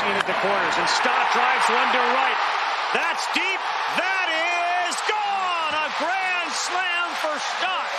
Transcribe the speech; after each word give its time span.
in 0.00 0.16
at 0.16 0.26
the 0.26 0.34
corners, 0.42 0.74
and 0.78 0.88
Stott 0.88 1.26
drives 1.32 1.68
one 1.70 1.88
to 1.94 2.02
right. 2.18 2.38
That's 2.94 3.26
deep. 3.34 3.60
That 3.94 4.28
is 4.90 4.94
gone. 5.06 5.74
A 5.74 5.88
grand 6.02 6.50
slam 6.50 7.06
for 7.22 7.34
Stott. 7.38 7.90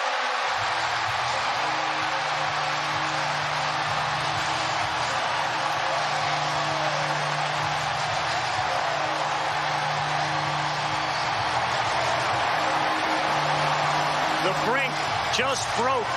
The 14.43 14.55
brink 14.67 14.93
just 15.33 15.63
broke 15.77 16.11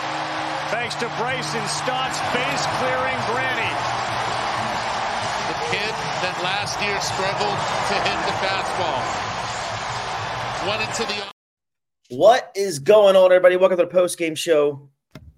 thanks 0.70 0.95
to 0.97 1.09
Bryson 1.19 1.67
Stott's 1.69 2.19
base 2.34 2.67
clearing 2.79 3.19
granny. 3.31 4.18
Kid 5.79 5.95
that 5.95 6.41
last 6.43 6.75
year 6.83 7.01
struggled 7.01 7.59
to 7.87 7.95
hit 8.03 8.19
the 8.27 8.35
fastball. 8.43 8.99
Into 10.89 11.05
the 11.07 12.17
What 12.17 12.51
is 12.57 12.81
going 12.81 13.15
on, 13.15 13.27
everybody? 13.27 13.55
Welcome 13.55 13.79
to 13.79 13.85
the 13.85 13.91
post 13.91 14.19
game 14.19 14.35
show. 14.35 14.89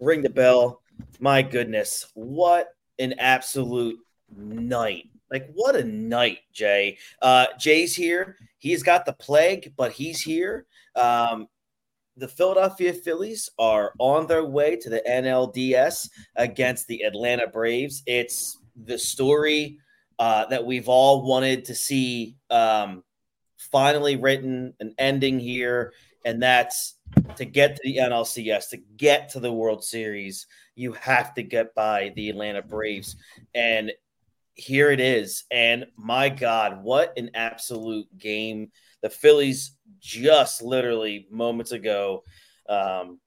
Ring 0.01 0.23
the 0.23 0.31
bell. 0.31 0.81
My 1.19 1.43
goodness, 1.43 2.07
what 2.15 2.69
an 2.99 3.17
absolute 3.19 3.99
night! 4.35 5.11
Like, 5.31 5.51
what 5.53 5.77
a 5.77 5.85
night, 5.85 6.39
Jay. 6.55 6.97
Uh, 7.21 7.47
Jay's 7.59 7.95
here. 7.95 8.37
He's 8.57 8.83
got 8.83 9.05
the 9.05 9.13
plague, 9.13 9.75
but 9.77 9.93
he's 9.93 10.23
here. 10.23 10.65
Um, 10.97 11.49
the 12.17 12.29
Philadelphia 12.29 12.95
Phillies 12.95 13.51
are 13.59 13.93
on 13.99 14.27
their 14.27 14.47
way 14.47 14.77
to 14.77 14.89
the 14.89 15.03
NLDS 15.07 16.09
against 16.37 16.87
the 16.87 17.03
Atlanta 17.03 17.47
Braves. 17.47 18.03
It's 18.07 18.57
the 18.87 18.97
story 18.97 19.77
uh, 20.21 20.45
that 20.45 20.65
we've 20.65 20.89
all 20.89 21.27
wanted 21.27 21.65
to 21.65 21.75
see 21.75 22.37
um, 22.51 23.03
finally 23.57 24.17
written, 24.17 24.75
an 24.79 24.95
ending 24.99 25.41
here, 25.41 25.95
and 26.27 26.43
that's 26.43 26.97
to 27.37 27.47
get 27.47 27.77
to 27.77 27.83
the 27.83 27.97
NLCS, 27.97 28.69
to 28.69 28.77
get 28.99 29.31
to 29.31 29.41
the 29.41 29.51
World 29.51 29.83
Series, 29.83 30.47
you 30.77 30.93
have 30.93 31.33
to 31.35 31.43
get 31.43 31.75
by 31.75 32.13
the 32.17 32.29
Atlanta 32.29 32.61
Braves. 32.61 33.17
And 33.55 33.93
here 34.53 34.91
it 34.91 35.01
is. 35.01 35.45
And 35.51 35.87
my 35.97 36.29
God, 36.29 36.85
what 36.85 37.17
an 37.17 37.31
absolute 37.35 38.07
game. 38.19 38.71
The 39.03 39.09
Phillies 39.09 39.73
just 40.01 40.63
literally 40.63 41.27
moments 41.31 41.73
ago 41.73 42.25
um, 42.69 43.19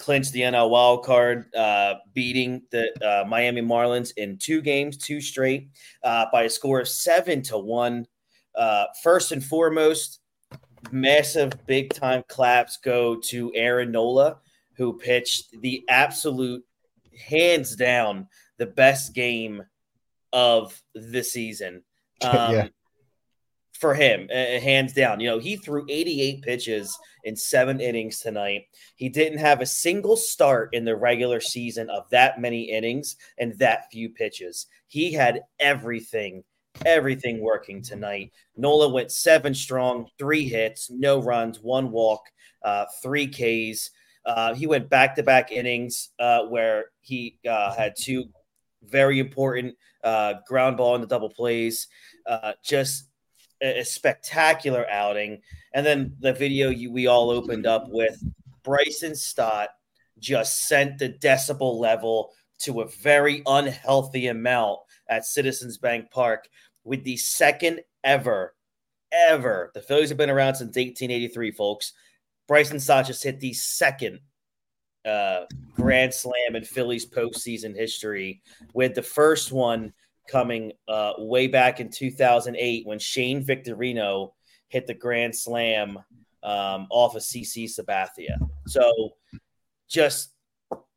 clinched 0.00 0.32
the 0.32 0.40
NL 0.40 0.70
wild 0.70 1.04
card, 1.04 1.54
uh, 1.54 1.94
beating 2.14 2.62
the 2.70 2.90
uh, 3.06 3.24
Miami 3.28 3.60
Marlins 3.60 4.12
in 4.16 4.38
two 4.38 4.60
games, 4.60 4.96
two 4.96 5.20
straight, 5.20 5.68
uh, 6.02 6.26
by 6.32 6.44
a 6.44 6.50
score 6.50 6.80
of 6.80 6.88
seven 6.88 7.42
to 7.42 7.58
one. 7.58 8.06
Uh, 8.54 8.86
first 9.02 9.30
and 9.30 9.44
foremost, 9.44 10.20
massive 10.90 11.52
big 11.66 11.92
time 11.92 12.24
claps 12.28 12.78
go 12.78 13.16
to 13.16 13.52
Aaron 13.54 13.92
Nola, 13.92 14.38
who 14.74 14.98
pitched 14.98 15.60
the 15.60 15.84
absolute 15.88 16.64
hands 17.28 17.76
down 17.76 18.26
the 18.56 18.66
best 18.66 19.14
game 19.14 19.62
of 20.32 20.82
the 20.94 21.22
season. 21.22 21.82
Um, 22.22 22.52
Yeah. 22.52 22.68
For 23.80 23.94
him, 23.94 24.28
uh, 24.30 24.60
hands 24.60 24.92
down. 24.92 25.20
You 25.20 25.30
know, 25.30 25.38
he 25.38 25.56
threw 25.56 25.86
88 25.88 26.42
pitches 26.42 26.98
in 27.24 27.34
seven 27.34 27.80
innings 27.80 28.18
tonight. 28.20 28.64
He 28.96 29.08
didn't 29.08 29.38
have 29.38 29.62
a 29.62 29.66
single 29.66 30.16
start 30.16 30.74
in 30.74 30.84
the 30.84 30.96
regular 30.96 31.40
season 31.40 31.88
of 31.88 32.08
that 32.10 32.38
many 32.38 32.64
innings 32.64 33.16
and 33.38 33.58
that 33.58 33.90
few 33.90 34.10
pitches. 34.10 34.66
He 34.86 35.14
had 35.14 35.44
everything, 35.58 36.44
everything 36.84 37.40
working 37.40 37.80
tonight. 37.80 38.32
Nola 38.54 38.88
went 38.88 39.12
seven 39.12 39.54
strong, 39.54 40.06
three 40.18 40.46
hits, 40.46 40.90
no 40.90 41.22
runs, 41.22 41.58
one 41.60 41.90
walk, 41.90 42.20
uh, 42.62 42.84
three 43.02 43.28
Ks. 43.28 43.90
Uh, 44.26 44.54
he 44.54 44.66
went 44.66 44.90
back 44.90 45.14
to 45.14 45.22
back 45.22 45.52
innings 45.52 46.10
uh, 46.18 46.42
where 46.44 46.86
he 47.00 47.38
uh, 47.48 47.74
had 47.74 47.94
two 47.98 48.26
very 48.82 49.18
important 49.18 49.74
uh, 50.04 50.34
ground 50.46 50.76
ball 50.76 50.94
in 50.94 51.00
the 51.00 51.06
double 51.06 51.30
plays. 51.30 51.88
Just 52.62 53.09
a, 53.62 53.84
spectacular 53.84 54.88
outing. 54.90 55.40
And 55.74 55.84
then 55.84 56.16
the 56.20 56.32
video 56.32 56.70
you, 56.70 56.92
we 56.92 57.06
all 57.06 57.30
opened 57.30 57.66
up 57.66 57.88
with 57.88 58.22
Bryson 58.62 59.14
Stott 59.14 59.70
just 60.18 60.68
sent 60.68 60.98
the 60.98 61.08
decibel 61.08 61.78
level 61.78 62.32
to 62.60 62.82
a 62.82 62.88
very 62.88 63.42
unhealthy 63.46 64.28
amount 64.28 64.80
at 65.08 65.24
Citizens 65.24 65.78
Bank 65.78 66.10
Park 66.10 66.48
with 66.84 67.04
the 67.04 67.16
second 67.16 67.80
ever, 68.04 68.54
ever. 69.12 69.70
The 69.74 69.82
Phillies 69.82 70.10
have 70.10 70.18
been 70.18 70.30
around 70.30 70.54
since 70.56 70.76
1883, 70.76 71.52
folks. 71.52 71.92
Bryson 72.46 72.80
Stott 72.80 73.06
just 73.06 73.22
hit 73.22 73.40
the 73.40 73.52
second 73.52 74.20
uh, 75.04 75.42
grand 75.74 76.12
slam 76.12 76.54
in 76.54 76.64
Phillies 76.64 77.08
postseason 77.08 77.74
history, 77.74 78.42
with 78.74 78.94
the 78.94 79.02
first 79.02 79.52
one 79.52 79.92
coming 80.30 80.72
uh, 80.88 81.12
way 81.18 81.46
back 81.46 81.80
in 81.80 81.90
2008 81.90 82.86
when 82.86 82.98
Shane 82.98 83.44
Victorino 83.44 84.32
hit 84.68 84.86
the 84.86 84.94
grand 84.94 85.34
slam 85.34 85.98
um, 86.42 86.86
off 86.90 87.16
of 87.16 87.22
CC 87.22 87.64
Sabathia. 87.64 88.38
So 88.66 89.10
just 89.88 90.32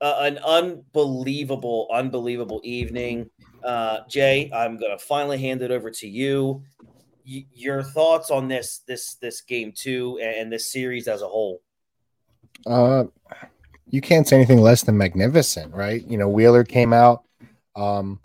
uh, 0.02 0.18
an 0.20 0.38
unbelievable, 0.40 1.90
unbelievable 1.92 2.62
evening. 2.64 3.30
Uh, 3.64 4.00
Jay, 4.10 4.52
I'm 4.54 4.78
going 4.78 4.98
to 4.98 5.04
finally 5.04 5.38
hand 5.38 5.62
it 5.62 5.72
over 5.72 5.90
to 5.90 6.08
you. 6.08 6.64
Y- 7.26 7.46
your 7.54 7.82
thoughts 7.82 8.30
on 8.30 8.50
this 8.50 8.82
this 8.86 9.16
this 9.16 9.42
game 9.42 9.74
and, 9.86 10.20
and 10.20 10.52
this 10.52 10.72
series 10.72 11.08
as 11.08 11.22
a 11.22 11.28
whole? 11.28 11.62
Uh, 12.68 13.06
you 13.90 14.02
can't 14.02 14.28
say 14.28 14.36
anything 14.36 14.60
less 14.60 14.84
than 14.84 14.98
magnificent, 14.98 15.74
right? 15.74 16.06
You 16.06 16.18
know, 16.18 16.28
Wheeler 16.28 16.64
came 16.64 16.94
out, 16.94 17.24
um, 17.76 18.20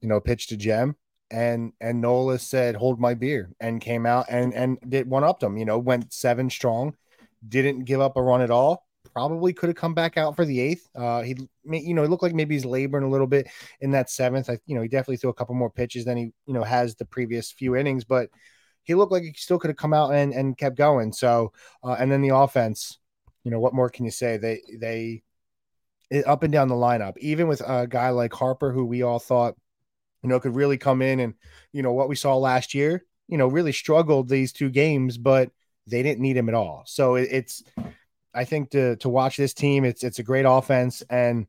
you 0.00 0.08
know, 0.08 0.20
pitched 0.20 0.52
a 0.52 0.56
gem, 0.56 0.96
and 1.30 1.72
and 1.80 2.00
Nola 2.00 2.38
said, 2.38 2.76
"Hold 2.76 3.00
my 3.00 3.14
beer," 3.14 3.50
and 3.60 3.80
came 3.80 4.06
out 4.06 4.26
and 4.28 4.54
and 4.54 4.78
did 4.88 5.08
one 5.08 5.24
up 5.24 5.40
them. 5.40 5.56
You 5.56 5.64
know, 5.64 5.78
went 5.78 6.12
seven 6.12 6.50
strong, 6.50 6.96
didn't 7.46 7.84
give 7.84 8.00
up 8.00 8.16
a 8.16 8.22
run 8.22 8.42
at 8.42 8.50
all. 8.50 8.86
Probably 9.12 9.52
could 9.52 9.68
have 9.68 9.76
come 9.76 9.94
back 9.94 10.16
out 10.16 10.36
for 10.36 10.44
the 10.44 10.60
eighth. 10.60 10.88
Uh, 10.94 11.22
he, 11.22 11.36
you 11.64 11.94
know, 11.94 12.02
it 12.02 12.10
looked 12.10 12.22
like 12.22 12.34
maybe 12.34 12.54
he's 12.54 12.66
laboring 12.66 13.04
a 13.04 13.08
little 13.08 13.26
bit 13.26 13.48
in 13.80 13.92
that 13.92 14.10
seventh. 14.10 14.50
I, 14.50 14.58
you 14.66 14.74
know, 14.74 14.82
he 14.82 14.88
definitely 14.88 15.16
threw 15.16 15.30
a 15.30 15.34
couple 15.34 15.54
more 15.54 15.70
pitches 15.70 16.04
than 16.04 16.16
he, 16.16 16.32
you 16.46 16.52
know, 16.52 16.62
has 16.62 16.96
the 16.96 17.06
previous 17.06 17.50
few 17.50 17.76
innings, 17.76 18.04
but 18.04 18.28
he 18.82 18.94
looked 18.94 19.12
like 19.12 19.22
he 19.22 19.32
still 19.36 19.58
could 19.58 19.70
have 19.70 19.76
come 19.76 19.94
out 19.94 20.12
and 20.12 20.32
and 20.32 20.56
kept 20.56 20.76
going. 20.76 21.12
So, 21.12 21.52
uh, 21.82 21.96
and 21.98 22.10
then 22.10 22.20
the 22.20 22.34
offense, 22.34 22.98
you 23.42 23.50
know, 23.50 23.60
what 23.60 23.74
more 23.74 23.88
can 23.88 24.04
you 24.04 24.10
say? 24.10 24.36
They 24.36 24.60
they 24.78 25.22
up 26.24 26.42
and 26.42 26.52
down 26.52 26.68
the 26.68 26.74
lineup, 26.74 27.18
even 27.18 27.48
with 27.48 27.60
a 27.62 27.86
guy 27.88 28.10
like 28.10 28.32
Harper, 28.32 28.72
who 28.72 28.84
we 28.84 29.02
all 29.02 29.18
thought, 29.18 29.56
you 30.26 30.28
know, 30.28 30.40
could 30.40 30.56
really 30.56 30.76
come 30.76 31.02
in 31.02 31.20
and, 31.20 31.34
you 31.72 31.82
know, 31.82 31.92
what 31.92 32.08
we 32.08 32.16
saw 32.16 32.36
last 32.36 32.74
year, 32.74 33.04
you 33.28 33.38
know, 33.38 33.46
really 33.46 33.70
struggled 33.70 34.28
these 34.28 34.52
two 34.52 34.70
games, 34.70 35.18
but 35.18 35.52
they 35.86 36.02
didn't 36.02 36.20
need 36.20 36.36
him 36.36 36.48
at 36.48 36.54
all. 36.56 36.82
So 36.84 37.14
it, 37.14 37.28
it's, 37.30 37.62
I 38.34 38.44
think 38.44 38.70
to 38.70 38.96
to 38.96 39.08
watch 39.08 39.36
this 39.36 39.54
team, 39.54 39.84
it's 39.84 40.02
it's 40.02 40.18
a 40.18 40.24
great 40.24 40.44
offense, 40.44 41.00
and 41.08 41.46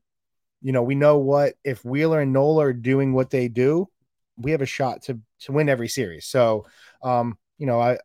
you 0.62 0.70
know 0.70 0.84
we 0.84 0.94
know 0.94 1.18
what 1.18 1.54
if 1.64 1.84
Wheeler 1.84 2.20
and 2.20 2.32
Nola 2.32 2.66
are 2.66 2.72
doing 2.72 3.12
what 3.12 3.30
they 3.30 3.48
do, 3.48 3.88
we 4.36 4.52
have 4.52 4.62
a 4.62 4.66
shot 4.66 5.02
to 5.02 5.18
to 5.40 5.52
win 5.52 5.68
every 5.68 5.88
series. 5.88 6.26
So, 6.26 6.66
um, 7.02 7.36
you 7.58 7.66
know, 7.66 7.80
I 7.80 7.98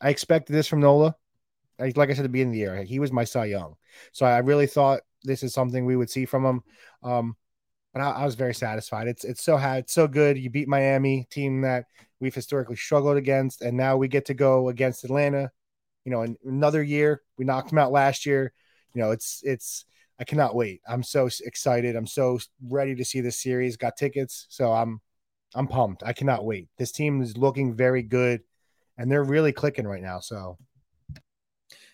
I 0.00 0.10
expected 0.10 0.52
this 0.52 0.68
from 0.68 0.80
Nola. 0.80 1.16
Like, 1.80 1.96
like 1.96 2.10
I 2.10 2.12
said 2.12 2.20
at 2.20 2.22
the 2.22 2.28
beginning 2.28 2.52
of 2.52 2.54
the 2.54 2.60
year, 2.60 2.84
he 2.84 3.00
was 3.00 3.10
my 3.10 3.24
Cy 3.24 3.46
Young. 3.46 3.74
So 4.12 4.24
I 4.24 4.38
really 4.38 4.68
thought 4.68 5.00
this 5.24 5.42
is 5.42 5.52
something 5.52 5.84
we 5.84 5.96
would 5.96 6.10
see 6.10 6.26
from 6.26 6.44
him. 6.44 6.62
Um, 7.02 7.36
but 7.92 8.00
I, 8.00 8.10
I 8.10 8.24
was 8.24 8.34
very 8.34 8.54
satisfied. 8.54 9.08
It's 9.08 9.24
it's 9.24 9.42
so 9.42 9.56
had 9.56 9.90
so 9.90 10.06
good. 10.06 10.38
You 10.38 10.50
beat 10.50 10.68
Miami, 10.68 11.26
team 11.30 11.60
that 11.62 11.86
we've 12.20 12.34
historically 12.34 12.76
struggled 12.76 13.16
against, 13.16 13.62
and 13.62 13.76
now 13.76 13.96
we 13.96 14.08
get 14.08 14.26
to 14.26 14.34
go 14.34 14.68
against 14.68 15.04
Atlanta. 15.04 15.50
You 16.04 16.12
know, 16.12 16.26
another 16.44 16.82
year, 16.82 17.22
we 17.38 17.44
knocked 17.44 17.70
them 17.70 17.78
out 17.78 17.92
last 17.92 18.26
year. 18.26 18.52
You 18.94 19.02
know, 19.02 19.10
it's 19.10 19.40
it's 19.44 19.84
I 20.18 20.24
cannot 20.24 20.54
wait. 20.54 20.80
I'm 20.88 21.02
so 21.02 21.28
excited. 21.44 21.96
I'm 21.96 22.06
so 22.06 22.38
ready 22.68 22.94
to 22.94 23.04
see 23.04 23.20
this 23.20 23.40
series. 23.40 23.76
Got 23.76 23.96
tickets, 23.96 24.46
so 24.48 24.72
I'm 24.72 25.00
I'm 25.54 25.68
pumped. 25.68 26.02
I 26.04 26.12
cannot 26.12 26.44
wait. 26.44 26.68
This 26.78 26.92
team 26.92 27.20
is 27.22 27.36
looking 27.36 27.74
very 27.74 28.02
good, 28.02 28.42
and 28.96 29.10
they're 29.10 29.24
really 29.24 29.52
clicking 29.52 29.86
right 29.86 30.02
now. 30.02 30.20
So 30.20 30.58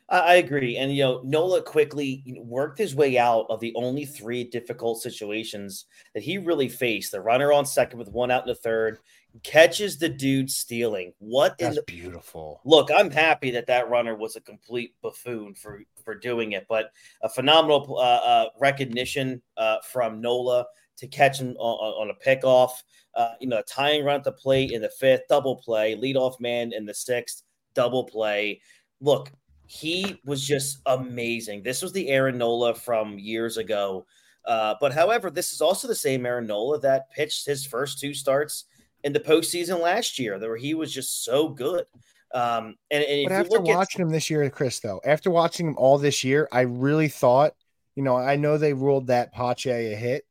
I, 0.08 0.18
I 0.18 0.34
agree. 0.36 0.76
And, 0.76 0.92
you 0.94 1.02
know, 1.02 1.20
Nola 1.24 1.62
quickly 1.62 2.22
worked 2.38 2.78
his 2.78 2.94
way 2.94 3.18
out 3.18 3.46
of 3.48 3.60
the 3.60 3.74
only 3.76 4.04
three 4.04 4.44
difficult 4.44 5.00
situations 5.00 5.86
that 6.14 6.22
he 6.22 6.38
really 6.38 6.68
faced. 6.68 7.12
The 7.12 7.20
runner 7.20 7.52
on 7.52 7.66
second 7.66 7.98
with 7.98 8.08
one 8.08 8.30
out 8.30 8.42
in 8.42 8.48
the 8.48 8.54
third 8.54 8.98
catches 9.42 9.98
the 9.98 10.08
dude 10.08 10.50
stealing. 10.50 11.12
What 11.18 11.58
that's 11.58 11.76
the 11.76 11.82
beautiful. 11.82 12.60
look? 12.64 12.88
I'm 12.94 13.10
happy 13.10 13.50
that 13.52 13.66
that 13.66 13.90
runner 13.90 14.14
was 14.14 14.36
a 14.36 14.40
complete 14.40 14.94
buffoon 15.02 15.54
for 15.54 15.82
for 16.04 16.14
doing 16.14 16.52
it, 16.52 16.66
but 16.68 16.90
a 17.22 17.28
phenomenal 17.28 17.98
uh, 17.98 18.00
uh, 18.02 18.46
recognition 18.58 19.42
uh, 19.56 19.76
from 19.92 20.20
Nola 20.20 20.66
to 20.96 21.06
catch 21.06 21.40
him 21.40 21.54
on, 21.58 22.08
on 22.08 22.10
a 22.10 22.26
pickoff. 22.26 22.70
Uh, 23.14 23.34
you 23.40 23.48
know, 23.48 23.62
tying 23.68 24.04
run 24.04 24.16
at 24.16 24.24
the 24.24 24.32
plate 24.32 24.70
in 24.70 24.80
the 24.80 24.88
fifth, 24.88 25.22
double 25.28 25.56
play, 25.56 25.94
leadoff 25.96 26.40
man 26.40 26.72
in 26.72 26.86
the 26.86 26.94
sixth, 26.94 27.42
double 27.74 28.04
play. 28.04 28.60
Look, 29.00 29.30
he 29.68 30.18
was 30.24 30.44
just 30.44 30.78
amazing. 30.86 31.62
This 31.62 31.82
was 31.82 31.92
the 31.92 32.08
Aaron 32.08 32.38
Nola 32.38 32.74
from 32.74 33.18
years 33.18 33.58
ago. 33.58 34.06
Uh, 34.46 34.74
but 34.80 34.94
however, 34.94 35.30
this 35.30 35.52
is 35.52 35.60
also 35.60 35.86
the 35.86 35.94
same 35.94 36.24
Aaron 36.24 36.46
Nola 36.46 36.80
that 36.80 37.10
pitched 37.10 37.44
his 37.44 37.66
first 37.66 38.00
two 38.00 38.14
starts 38.14 38.64
in 39.04 39.12
the 39.12 39.20
postseason 39.20 39.80
last 39.80 40.18
year, 40.18 40.38
where 40.38 40.56
he 40.56 40.72
was 40.72 40.90
just 40.90 41.22
so 41.22 41.50
good. 41.50 41.84
Um, 42.32 42.76
and, 42.90 43.04
and 43.04 43.28
but 43.28 43.34
after 43.34 43.60
watching 43.60 44.00
at- 44.00 44.06
him 44.06 44.10
this 44.10 44.30
year, 44.30 44.48
Chris, 44.48 44.80
though, 44.80 45.02
after 45.04 45.30
watching 45.30 45.68
him 45.68 45.76
all 45.76 45.98
this 45.98 46.24
year, 46.24 46.48
I 46.50 46.62
really 46.62 47.08
thought, 47.08 47.52
you 47.94 48.02
know, 48.02 48.16
I 48.16 48.36
know 48.36 48.56
they 48.56 48.72
ruled 48.72 49.08
that 49.08 49.34
Pache 49.34 49.92
a 49.92 49.94
hit. 49.94 50.24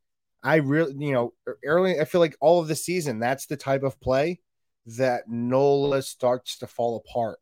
I 0.44 0.56
really, 0.56 0.96
you 0.98 1.14
know, 1.14 1.34
early, 1.64 2.00
I 2.00 2.06
feel 2.06 2.22
like 2.22 2.36
all 2.42 2.60
of 2.60 2.68
the 2.68 2.76
season, 2.76 3.20
that's 3.20 3.46
the 3.46 3.58
type 3.58 3.84
of 3.84 4.00
play 4.02 4.40
that 4.98 5.28
Nola 5.28 6.02
starts 6.02 6.58
to 6.60 6.68
fall 6.68 7.04
apart 7.06 7.38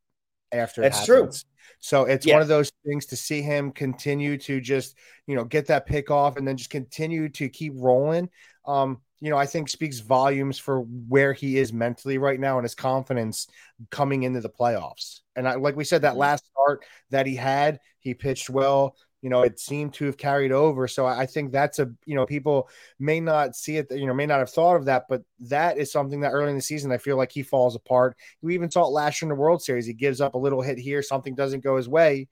after. 0.52 0.82
That's 0.82 1.06
true. 1.06 1.30
So 1.80 2.06
it's 2.06 2.26
one 2.26 2.42
of 2.42 2.48
those 2.48 2.72
things 2.86 3.06
to 3.08 3.16
see 3.16 3.42
him 3.42 3.72
continue 3.72 4.38
to 4.40 4.60
just, 4.60 4.96
you 5.28 5.36
know, 5.36 5.44
get 5.44 5.68
that 5.68 5.86
pick 5.86 6.10
off 6.12 6.38
and 6.38 6.48
then 6.48 6.58
just 6.58 6.70
continue 6.70 7.30
to 7.30 7.50
keep 7.50 7.74
rolling. 7.76 8.30
Um, 8.66 9.02
you 9.22 9.30
know, 9.30 9.38
I 9.38 9.46
think 9.46 9.70
speaks 9.70 10.00
volumes 10.00 10.58
for 10.58 10.82
where 10.82 11.34
he 11.34 11.58
is 11.58 11.72
mentally 11.72 12.18
right 12.18 12.40
now 12.40 12.58
and 12.58 12.66
his 12.66 12.76
confidence 12.76 13.48
coming 13.90 14.24
into 14.24 14.42
the 14.42 14.50
playoffs. 14.50 15.22
And 15.36 15.48
I, 15.48 15.56
like 15.56 15.76
we 15.76 15.84
said, 15.84 16.02
that 16.02 16.12
mm-hmm. 16.12 16.20
last 16.20 16.46
start 16.48 16.86
that 17.12 17.26
he 17.26 17.36
had, 17.36 17.80
he 18.00 18.14
pitched 18.14 18.50
well 18.50 18.96
you 19.26 19.32
know, 19.32 19.42
it 19.42 19.60
seemed 19.60 19.92
to 19.92 20.06
have 20.06 20.18
carried 20.18 20.52
over. 20.52 20.88
So 20.88 21.08
I 21.08 21.26
think 21.26 21.52
that's 21.52 21.80
a, 21.80 21.90
you 22.06 22.14
know, 22.14 22.28
people 22.28 22.70
may 23.00 23.20
not 23.20 23.56
see 23.56 23.78
it, 23.78 23.88
you 23.90 24.06
know, 24.06 24.14
may 24.14 24.28
not 24.28 24.38
have 24.38 24.52
thought 24.52 24.76
of 24.76 24.86
that, 24.86 25.06
but 25.10 25.24
that 25.40 25.80
is 25.80 25.92
something 25.92 26.20
that 26.20 26.30
early 26.30 26.52
in 26.52 26.56
the 26.56 26.62
season, 26.62 26.92
I 26.92 27.00
feel 27.00 27.18
like 27.18 27.32
he 27.32 27.42
falls 27.42 27.76
apart. 27.76 28.18
We 28.44 28.54
even 28.54 28.70
saw 28.70 28.84
it 28.84 28.92
last 28.92 29.20
year 29.20 29.26
in 29.26 29.36
the 29.36 29.42
World 29.42 29.64
Series. 29.64 29.88
He 29.88 29.94
gives 29.94 30.22
up 30.22 30.36
a 30.36 30.38
little 30.38 30.62
hit 30.62 30.78
here, 30.78 31.02
something 31.02 31.34
doesn't 31.34 31.64
go 31.64 31.76
his 31.76 31.90
way. 31.90 32.28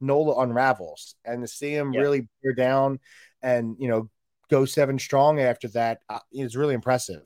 Nola 0.00 0.42
unravels 0.42 1.14
and 1.24 1.42
to 1.42 1.46
see 1.46 1.72
him 1.72 1.92
yeah. 1.92 2.00
really 2.00 2.28
bear 2.42 2.54
down 2.54 2.98
and, 3.40 3.76
you 3.78 3.86
know, 3.86 4.10
go 4.50 4.64
seven 4.64 4.98
strong 4.98 5.38
after 5.38 5.68
that 5.68 6.00
uh, 6.08 6.18
is 6.32 6.56
really 6.56 6.74
impressive. 6.74 7.22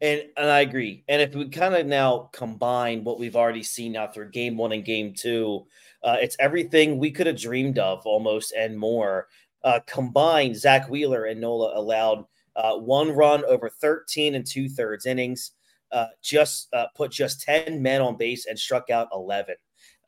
And 0.00 0.22
and 0.36 0.50
I 0.50 0.60
agree. 0.60 1.04
And 1.08 1.20
if 1.20 1.34
we 1.34 1.48
kind 1.48 1.74
of 1.74 1.86
now 1.86 2.28
combine 2.32 3.02
what 3.04 3.18
we've 3.18 3.36
already 3.36 3.62
seen 3.62 3.92
now 3.92 4.08
through 4.08 4.30
game 4.30 4.58
one 4.58 4.72
and 4.72 4.84
game 4.84 5.14
two, 5.14 5.66
uh, 6.02 6.16
it's 6.20 6.36
everything 6.38 6.98
we 6.98 7.10
could 7.10 7.26
have 7.26 7.40
dreamed 7.40 7.78
of 7.78 8.02
almost 8.04 8.52
and 8.52 8.78
more. 8.78 9.28
Uh, 9.64 9.80
combined, 9.86 10.56
Zack 10.56 10.88
Wheeler 10.88 11.24
and 11.24 11.40
Nola 11.40 11.78
allowed 11.78 12.24
uh, 12.56 12.76
one 12.76 13.10
run 13.10 13.44
over 13.44 13.68
13 13.68 14.34
and 14.34 14.46
two 14.46 14.68
thirds 14.68 15.06
innings, 15.06 15.52
uh, 15.92 16.06
just 16.22 16.68
uh, 16.72 16.86
put 16.96 17.10
just 17.10 17.42
10 17.42 17.82
men 17.82 18.00
on 18.00 18.16
base 18.16 18.46
and 18.46 18.58
struck 18.58 18.90
out 18.90 19.08
11. 19.12 19.56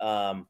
Um, 0.00 0.46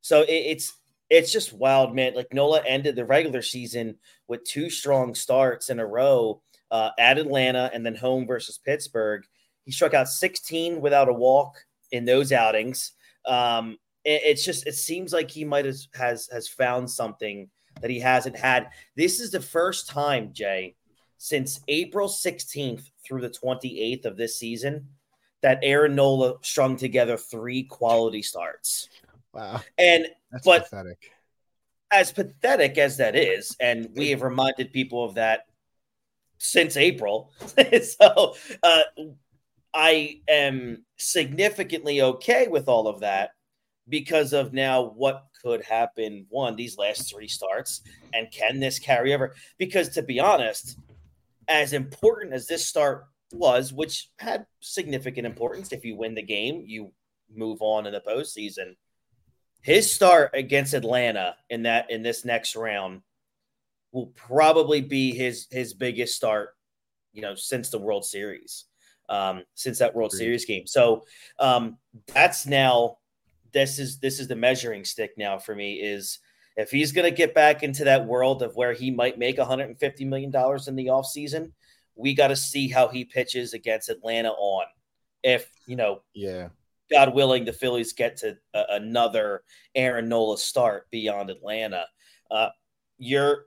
so 0.00 0.22
it, 0.22 0.30
it's 0.32 0.74
it's 1.10 1.32
just 1.32 1.52
wild, 1.52 1.94
man. 1.94 2.14
Like 2.14 2.32
Nola 2.32 2.62
ended 2.66 2.96
the 2.96 3.04
regular 3.04 3.42
season 3.42 3.96
with 4.26 4.44
two 4.44 4.70
strong 4.70 5.14
starts 5.14 5.68
in 5.70 5.78
a 5.78 5.86
row 5.86 6.42
uh, 6.70 6.90
at 6.98 7.18
Atlanta 7.18 7.70
and 7.72 7.84
then 7.84 7.94
home 7.94 8.26
versus 8.26 8.58
Pittsburgh. 8.58 9.24
He 9.64 9.70
struck 9.70 9.94
out 9.94 10.08
16 10.08 10.80
without 10.80 11.08
a 11.08 11.12
walk 11.12 11.56
in 11.92 12.04
those 12.04 12.32
outings. 12.32 12.92
Um, 13.26 13.78
it's 14.04 14.44
just 14.44 14.66
it 14.66 14.74
seems 14.74 15.12
like 15.12 15.30
he 15.30 15.44
might 15.44 15.64
have 15.64 15.76
has 15.94 16.28
has 16.32 16.48
found 16.48 16.90
something 16.90 17.48
that 17.80 17.90
he 17.90 18.00
hasn't 18.00 18.36
had. 18.36 18.70
This 18.96 19.20
is 19.20 19.30
the 19.30 19.40
first 19.40 19.88
time, 19.88 20.32
Jay, 20.32 20.76
since 21.18 21.60
April 21.68 22.08
16th 22.08 22.90
through 23.04 23.22
the 23.22 23.30
28th 23.30 24.04
of 24.04 24.16
this 24.16 24.38
season 24.38 24.88
that 25.42 25.58
Aaron 25.62 25.94
Nola 25.94 26.36
strung 26.42 26.76
together 26.76 27.16
three 27.16 27.64
quality 27.64 28.22
starts. 28.22 28.88
Wow. 29.32 29.60
And 29.76 30.06
That's 30.30 30.44
but 30.44 30.62
pathetic. 30.64 31.10
as 31.90 32.12
pathetic 32.12 32.78
as 32.78 32.96
that 32.98 33.16
is, 33.16 33.56
and 33.60 33.88
we 33.94 34.10
have 34.10 34.22
reminded 34.22 34.72
people 34.72 35.04
of 35.04 35.14
that 35.14 35.46
since 36.38 36.76
April. 36.76 37.32
so 37.82 38.36
uh, 38.62 38.82
I 39.74 40.20
am 40.28 40.84
significantly 40.96 42.00
okay 42.00 42.46
with 42.46 42.68
all 42.68 42.86
of 42.86 43.00
that 43.00 43.30
because 43.88 44.32
of 44.32 44.52
now 44.52 44.82
what 44.82 45.26
could 45.42 45.62
happen. 45.62 46.26
One, 46.28 46.56
these 46.56 46.78
last 46.78 47.10
three 47.10 47.28
starts, 47.28 47.82
and 48.12 48.30
can 48.30 48.60
this 48.60 48.78
carry 48.78 49.14
over? 49.14 49.34
Because 49.58 49.90
to 49.90 50.02
be 50.02 50.20
honest, 50.20 50.78
as 51.48 51.72
important 51.72 52.32
as 52.32 52.46
this 52.46 52.66
start 52.66 53.06
was, 53.32 53.72
which 53.72 54.10
had 54.18 54.46
significant 54.60 55.26
importance, 55.26 55.72
if 55.72 55.84
you 55.84 55.96
win 55.96 56.14
the 56.14 56.22
game, 56.22 56.64
you 56.66 56.92
move 57.34 57.58
on 57.60 57.86
in 57.86 57.92
the 57.92 58.00
postseason. 58.00 58.76
His 59.60 59.92
start 59.92 60.30
against 60.34 60.74
Atlanta 60.74 61.36
in 61.50 61.62
that 61.62 61.90
in 61.90 62.02
this 62.02 62.24
next 62.24 62.54
round 62.54 63.02
will 63.92 64.06
probably 64.08 64.80
be 64.80 65.14
his 65.14 65.46
his 65.50 65.72
biggest 65.74 66.14
start, 66.14 66.50
you 67.12 67.22
know, 67.22 67.34
since 67.34 67.70
the 67.70 67.78
World 67.78 68.04
Series, 68.04 68.64
um, 69.08 69.42
since 69.54 69.78
that 69.78 69.94
World. 69.94 70.12
Series 70.12 70.44
game. 70.44 70.66
So 70.66 71.04
um, 71.38 71.78
that's 72.12 72.46
now 72.46 72.98
this 73.54 73.78
is 73.78 73.98
this 74.00 74.20
is 74.20 74.28
the 74.28 74.36
measuring 74.36 74.84
stick 74.84 75.12
now 75.16 75.38
for 75.38 75.54
me 75.54 75.74
is 75.74 76.18
if 76.56 76.70
he's 76.70 76.92
going 76.92 77.08
to 77.08 77.16
get 77.16 77.34
back 77.34 77.62
into 77.62 77.84
that 77.84 78.06
world 78.06 78.42
of 78.42 78.54
where 78.54 78.72
he 78.72 78.90
might 78.90 79.18
make 79.18 79.38
150 79.38 80.04
million 80.04 80.30
dollars 80.30 80.68
in 80.68 80.76
the 80.76 80.86
offseason, 80.86 81.52
we 81.94 82.14
got 82.14 82.28
to 82.28 82.36
see 82.36 82.68
how 82.68 82.88
he 82.88 83.04
pitches 83.04 83.54
against 83.54 83.88
Atlanta 83.88 84.30
on. 84.30 84.66
If 85.22 85.50
you 85.66 85.76
know, 85.76 86.02
yeah, 86.12 86.48
God 86.90 87.14
willing, 87.14 87.44
the 87.44 87.52
Phillies 87.52 87.92
get 87.92 88.18
to 88.18 88.36
uh, 88.52 88.64
another 88.70 89.42
Aaron 89.74 90.08
Nola 90.08 90.36
start 90.36 90.90
beyond 90.90 91.30
Atlanta. 91.30 91.86
Uh, 92.30 92.50
you're 92.98 93.46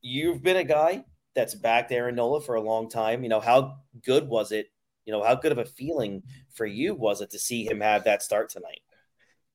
you've 0.00 0.42
been 0.42 0.58
a 0.58 0.64
guy 0.64 1.04
that's 1.34 1.54
backed 1.54 1.92
Aaron 1.92 2.14
Nola 2.14 2.40
for 2.40 2.54
a 2.54 2.60
long 2.60 2.88
time. 2.88 3.22
You 3.22 3.28
know, 3.28 3.40
how 3.40 3.78
good 4.04 4.28
was 4.28 4.52
it? 4.52 4.70
You 5.06 5.12
know, 5.12 5.22
how 5.22 5.34
good 5.34 5.52
of 5.52 5.58
a 5.58 5.64
feeling 5.64 6.22
for 6.52 6.66
you 6.66 6.94
was 6.94 7.20
it 7.20 7.30
to 7.30 7.38
see 7.38 7.66
him 7.66 7.80
have 7.80 8.04
that 8.04 8.22
start 8.22 8.50
tonight? 8.50 8.80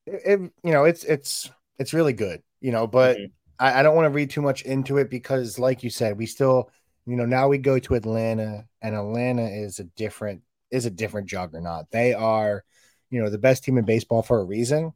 It, 0.05 0.21
it 0.25 0.39
you 0.63 0.71
know, 0.71 0.85
it's 0.85 1.03
it's 1.03 1.49
it's 1.79 1.93
really 1.93 2.13
good. 2.13 2.41
You 2.61 2.71
know, 2.71 2.87
but 2.87 3.17
mm-hmm. 3.17 3.25
I, 3.59 3.79
I 3.79 3.83
don't 3.83 3.95
want 3.95 4.05
to 4.05 4.15
read 4.15 4.29
too 4.29 4.41
much 4.41 4.61
into 4.63 4.97
it 4.97 5.09
because, 5.09 5.59
like 5.59 5.83
you 5.83 5.89
said, 5.89 6.17
we 6.17 6.25
still, 6.25 6.69
you 7.05 7.15
know, 7.15 7.25
now 7.25 7.47
we 7.47 7.57
go 7.57 7.79
to 7.79 7.95
Atlanta, 7.95 8.65
and 8.81 8.95
Atlanta 8.95 9.47
is 9.47 9.79
a 9.79 9.83
different 9.83 10.41
is 10.71 10.85
a 10.85 10.91
different 10.91 11.27
juggernaut. 11.27 11.85
They 11.91 12.13
are, 12.13 12.63
you 13.11 13.21
know, 13.21 13.29
the 13.29 13.37
best 13.37 13.63
team 13.63 13.77
in 13.77 13.85
baseball 13.85 14.23
for 14.23 14.39
a 14.39 14.43
reason. 14.43 14.93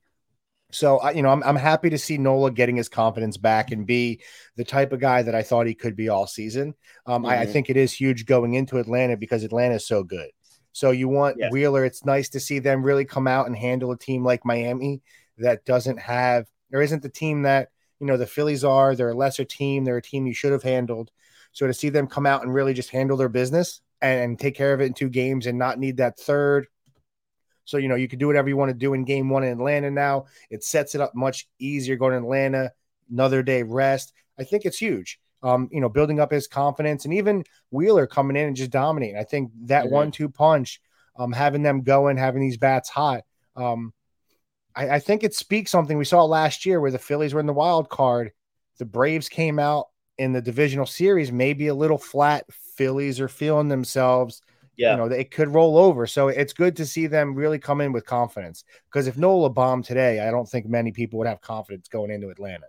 So, 0.72 0.98
I, 0.98 1.12
you 1.12 1.22
know, 1.22 1.30
I'm, 1.30 1.44
I'm 1.44 1.56
happy 1.56 1.90
to 1.92 1.98
see 1.98 2.18
Nola 2.18 2.52
getting 2.52 2.76
his 2.76 2.90
confidence 2.90 3.38
back 3.38 3.72
and 3.72 3.86
be 3.86 4.22
the 4.58 4.66
type 4.66 4.92
of 4.92 5.00
guy 5.00 5.22
that 5.22 5.36
I 5.36 5.44
thought 5.44 5.68
he 5.68 5.74
could 5.74 5.96
be 5.96 6.10
all 6.10 6.28
season. 6.28 6.74
Um, 7.06 7.22
mm-hmm. 7.22 7.32
I, 7.32 7.40
I, 7.40 7.44
mm-hmm. 7.44 7.54
think 7.54 7.70
it 7.70 7.78
is 7.78 7.94
huge 7.94 8.26
going 8.26 8.56
into 8.56 8.78
Atlanta 8.78 9.16
because 9.16 9.44
Atlanta 9.44 9.76
is 9.76 9.88
so 9.88 10.04
good. 10.04 10.30
So 10.78 10.92
you 10.92 11.08
want 11.08 11.38
yes. 11.40 11.52
Wheeler. 11.52 11.86
It's 11.86 12.06
nice 12.06 12.30
to 12.30 12.40
see 12.40 12.60
them 12.60 12.84
really 12.84 13.04
come 13.04 13.26
out 13.26 13.48
and 13.48 13.58
handle 13.58 13.92
a 13.92 13.98
team 13.98 14.24
like 14.24 14.46
Miami 14.46 15.02
that 15.40 15.66
doesn't 15.66 15.98
have, 15.98 16.46
there 16.70 16.84
isn't 16.84 17.02
the 17.02 17.10
team 17.10 17.42
that, 17.42 17.70
you 18.00 18.06
know, 18.06 18.16
the 18.16 18.28
Phillies 18.28 18.64
are. 18.64 18.96
They're 18.96 19.10
a 19.10 19.16
lesser 19.16 19.44
team. 19.44 19.86
They're 19.86 19.98
a 19.98 20.02
team 20.04 20.28
you 20.28 20.36
should 20.36 20.52
have 20.52 20.62
handled. 20.62 21.10
So 21.52 21.66
to 21.66 21.74
see 21.74 21.90
them 21.90 22.06
come 22.06 22.28
out 22.28 22.44
and 22.44 22.54
really 22.54 22.76
just 22.76 22.92
handle 22.92 23.18
their 23.18 23.28
business 23.28 23.82
and, 24.04 24.22
and 24.22 24.40
take 24.40 24.56
care 24.56 24.72
of 24.72 24.80
it 24.80 24.86
in 24.86 24.94
two 24.94 25.10
games 25.10 25.48
and 25.48 25.58
not 25.58 25.80
need 25.80 25.98
that 25.98 26.20
third 26.20 26.68
so, 27.68 27.76
you 27.76 27.90
know, 27.90 27.96
you 27.96 28.08
can 28.08 28.18
do 28.18 28.28
whatever 28.28 28.48
you 28.48 28.56
want 28.56 28.70
to 28.70 28.78
do 28.78 28.94
in 28.94 29.04
game 29.04 29.30
one 29.30 29.44
in 29.44 29.52
Atlanta 29.52 29.92
now. 29.92 30.28
It 30.50 30.64
sets 30.64 30.96
it 30.96 31.02
up 31.02 31.14
much 31.14 31.50
easier 31.60 31.98
going 31.98 32.14
to 32.14 32.20
Atlanta, 32.20 32.72
another 33.12 33.44
day 33.44 33.62
rest. 33.62 34.14
I 34.40 34.46
think 34.46 34.64
it's 34.64 34.78
huge. 34.78 35.20
Um, 35.44 35.70
you 35.72 35.80
know, 35.80 35.90
building 35.90 36.20
up 36.20 36.32
his 36.32 36.48
confidence 36.48 37.06
and 37.06 37.14
even 37.14 37.44
Wheeler 37.70 38.08
coming 38.08 38.36
in 38.36 38.48
and 38.48 38.56
just 38.56 38.72
dominating. 38.72 39.18
I 39.18 39.24
think 39.24 39.52
that 39.66 39.86
mm-hmm. 39.86 39.94
one 39.94 40.12
two 40.12 40.30
punch, 40.30 40.82
um, 41.16 41.32
having 41.32 41.62
them 41.62 41.84
going, 41.84 42.18
having 42.18 42.42
these 42.42 42.58
bats 42.58 42.90
hot, 42.90 43.22
um, 43.56 43.94
I, 44.76 44.90
I 44.90 45.00
think 45.00 45.24
it 45.24 45.36
speaks 45.36 45.70
something 45.70 45.98
we 45.98 46.06
saw 46.06 46.24
last 46.24 46.66
year 46.66 46.82
where 46.82 46.92
the 46.92 46.98
Phillies 46.98 47.36
were 47.36 47.40
in 47.40 47.46
the 47.46 47.54
wild 47.54 47.88
card. 47.88 48.32
The 48.80 48.86
Braves 48.86 49.30
came 49.30 49.60
out 49.60 49.88
in 50.18 50.34
the 50.34 50.42
divisional 50.42 50.88
series, 50.88 51.32
maybe 51.32 51.68
a 51.68 51.76
little 51.76 52.00
flat. 52.00 52.46
Phillies 52.76 53.20
are 53.20 53.28
feeling 53.28 53.68
themselves 53.68 54.42
yeah. 54.78 54.92
you 54.92 54.98
know, 54.98 55.06
it 55.06 55.32
could 55.32 55.54
roll 55.54 55.78
over. 55.78 56.08
So 56.08 56.28
it's 56.30 56.54
good 56.54 56.76
to 56.78 56.86
see 56.86 57.08
them 57.08 57.36
really 57.36 57.60
come 57.60 57.82
in 57.82 57.92
with 57.92 58.06
confidence. 58.06 58.64
Because 58.86 59.08
if 59.08 59.18
Nola 59.18 59.50
bombed 59.50 59.86
today, 59.86 60.20
I 60.20 60.32
don't 60.32 60.48
think 60.48 60.68
many 60.68 60.92
people 60.92 61.20
would 61.20 61.28
have 61.28 61.42
confidence 61.42 61.88
going 61.88 62.12
into 62.12 62.30
Atlanta. 62.30 62.68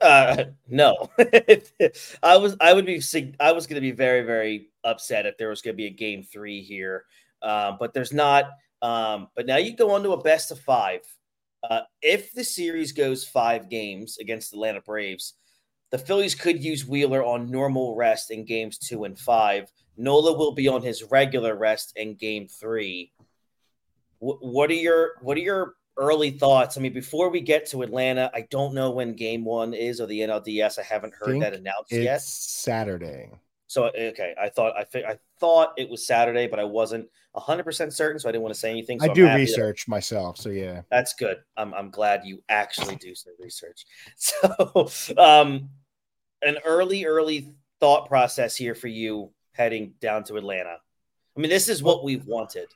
Uh, 0.00 0.44
no, 0.68 1.10
I 2.22 2.36
was, 2.36 2.56
I 2.60 2.72
would 2.72 2.86
be, 2.86 3.02
I 3.40 3.52
was 3.52 3.66
going 3.66 3.74
to 3.74 3.80
be 3.80 3.90
very, 3.90 4.22
very 4.22 4.70
upset 4.84 5.26
if 5.26 5.36
there 5.38 5.48
was 5.48 5.60
going 5.60 5.74
to 5.74 5.76
be 5.76 5.86
a 5.86 5.90
game 5.90 6.22
three 6.22 6.62
here. 6.62 7.04
Um, 7.42 7.76
but 7.78 7.94
there's 7.94 8.12
not. 8.12 8.50
Um, 8.80 9.28
but 9.34 9.46
now 9.46 9.56
you 9.56 9.74
go 9.74 9.90
on 9.90 10.02
to 10.04 10.12
a 10.12 10.22
best 10.22 10.50
of 10.50 10.60
five. 10.60 11.00
Uh, 11.68 11.80
if 12.00 12.32
the 12.32 12.44
series 12.44 12.92
goes 12.92 13.24
five 13.24 13.68
games 13.68 14.18
against 14.18 14.50
the 14.50 14.56
Atlanta 14.56 14.80
Braves, 14.80 15.34
the 15.90 15.98
Phillies 15.98 16.34
could 16.34 16.62
use 16.62 16.86
Wheeler 16.86 17.24
on 17.24 17.50
normal 17.50 17.96
rest 17.96 18.30
in 18.30 18.44
games 18.44 18.78
two 18.78 19.04
and 19.04 19.18
five. 19.18 19.70
Nola 19.96 20.36
will 20.36 20.52
be 20.52 20.68
on 20.68 20.82
his 20.82 21.02
regular 21.10 21.56
rest 21.56 21.94
in 21.96 22.14
game 22.14 22.46
three. 22.46 23.12
W- 24.20 24.38
what 24.40 24.70
are 24.70 24.74
your 24.74 25.14
what 25.22 25.36
are 25.36 25.40
your 25.40 25.74
early 25.98 26.30
thoughts? 26.30 26.78
I 26.78 26.80
mean, 26.80 26.94
before 26.94 27.28
we 27.28 27.40
get 27.40 27.66
to 27.70 27.82
Atlanta, 27.82 28.30
I 28.32 28.46
don't 28.50 28.74
know 28.74 28.90
when 28.90 29.14
game 29.14 29.44
one 29.44 29.74
is 29.74 30.00
or 30.00 30.06
the 30.06 30.20
NLDS. 30.20 30.78
I 30.78 30.82
haven't 30.82 31.14
heard 31.14 31.42
that 31.42 31.54
announced 31.54 31.92
yet. 31.92 32.22
Saturday. 32.22 33.30
So 33.66 33.88
okay, 33.88 34.34
I 34.40 34.48
thought 34.48 34.72
I 34.76 34.86
I 35.00 35.18
thought 35.38 35.74
it 35.76 35.90
was 35.90 36.06
Saturday, 36.06 36.46
but 36.46 36.58
I 36.58 36.64
wasn't 36.64 37.08
hundred 37.36 37.64
percent 37.64 37.92
certain, 37.92 38.18
so 38.18 38.28
I 38.28 38.32
didn't 38.32 38.42
want 38.42 38.54
to 38.54 38.60
say 38.60 38.70
anything. 38.70 38.98
So 38.98 39.06
I 39.06 39.08
I'm 39.10 39.14
do 39.14 39.24
happy 39.24 39.44
that- 39.44 39.50
research 39.50 39.86
myself, 39.86 40.38
so 40.38 40.48
yeah. 40.48 40.82
that's 40.90 41.14
good. 41.14 41.38
I'm 41.56 41.74
I'm 41.74 41.90
glad 41.90 42.22
you 42.24 42.42
actually 42.48 42.96
do 42.96 43.14
some 43.14 43.34
research. 43.38 43.84
So, 44.16 44.88
um, 45.18 45.68
an 46.42 46.56
early 46.64 47.04
early 47.04 47.52
thought 47.78 48.08
process 48.08 48.56
here 48.56 48.74
for 48.74 48.88
you 48.88 49.30
heading 49.52 49.94
down 50.00 50.24
to 50.24 50.36
Atlanta. 50.36 50.76
I 51.36 51.40
mean, 51.40 51.50
this 51.50 51.68
is 51.68 51.82
what 51.82 52.02
we've 52.02 52.26
wanted. 52.26 52.68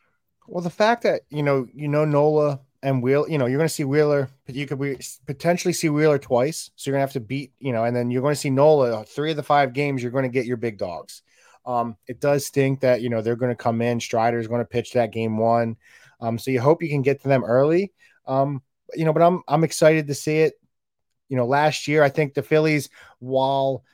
Well, 0.47 0.63
the 0.63 0.71
fact 0.71 1.03
that 1.05 1.23
you 1.31 1.43
know, 1.43 1.67
you 1.73 1.89
know 1.89 2.05
Nola 2.05 2.61
and 2.83 3.03
Wheel, 3.03 3.27
you 3.29 3.39
know, 3.39 3.47
you're 3.47 3.59
going 3.59 3.69
to 3.69 3.75
see 3.75 3.85
Wheeler, 3.85 4.29
but 4.45 4.55
you 4.55 4.67
could 4.67 4.79
potentially 5.27 5.73
see 5.73 5.89
Wheeler 5.89 6.19
twice. 6.19 6.71
So 6.75 6.91
you're 6.91 6.95
going 6.95 7.01
to 7.01 7.07
have 7.07 7.13
to 7.13 7.21
beat, 7.21 7.53
you 7.61 7.73
know, 7.73 7.85
and 7.85 7.95
then 7.95 8.11
you're 8.11 8.23
going 8.23 8.35
to 8.35 8.41
see 8.41 8.51
Nola 8.51 9.05
three 9.05 9.31
of 9.31 9.37
the 9.37 9.43
five 9.43 9.73
games. 9.73 10.03
You're 10.03 10.11
going 10.11 10.25
to 10.25 10.29
get 10.29 10.47
your 10.47 10.57
big 10.57 10.79
dogs. 10.79 11.23
Um, 11.65 11.97
it 12.09 12.21
does 12.21 12.45
stink 12.45 12.81
that 12.81 13.03
you 13.03 13.09
know 13.09 13.23
they're 13.23 13.37
going 13.37 13.53
to 13.53 13.63
come 13.63 13.81
in. 13.83 14.01
Strider's 14.01 14.49
going 14.49 14.61
to 14.61 14.69
pitch 14.69 14.93
that 14.93 15.13
game 15.13 15.39
one. 15.39 15.77
Um, 16.21 16.39
so 16.39 16.51
you 16.51 16.61
hope 16.61 16.83
you 16.83 16.89
can 16.89 17.03
get 17.03 17.23
to 17.23 17.29
them 17.29 17.45
early. 17.45 17.93
Um, 18.27 18.63
you 18.95 19.05
know, 19.05 19.13
but 19.13 19.23
I'm 19.23 19.43
I'm 19.47 19.65
excited 19.65 20.09
to 20.09 20.15
see 20.15 20.39
it. 20.39 20.55
You 21.29 21.37
know, 21.37 21.47
last 21.47 21.87
year 21.87 22.03
I 22.03 22.09
think 22.09 22.35
the 22.35 22.43
Phillies, 22.43 22.89
while 23.21 23.85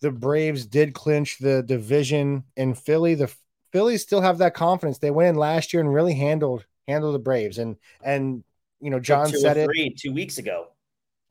the 0.00 0.10
Braves 0.10 0.66
did 0.66 0.94
clinch 0.94 1.38
the 1.38 1.62
division 1.62 2.44
in 2.56 2.74
Philly, 2.74 3.14
the 3.14 3.34
Phillies 3.72 4.02
still 4.02 4.20
have 4.20 4.38
that 4.38 4.54
confidence. 4.54 4.98
They 4.98 5.10
went 5.10 5.30
in 5.30 5.36
last 5.36 5.72
year 5.72 5.80
and 5.80 5.92
really 5.92 6.14
handled 6.14 6.66
handled 6.88 7.14
the 7.14 7.18
Braves. 7.20 7.58
And 7.58 7.76
and 8.02 8.42
you 8.80 8.90
know, 8.90 8.98
John 9.00 9.28
said 9.28 9.56
it. 9.56 9.68
two 9.98 10.12
weeks 10.12 10.38
ago. 10.38 10.68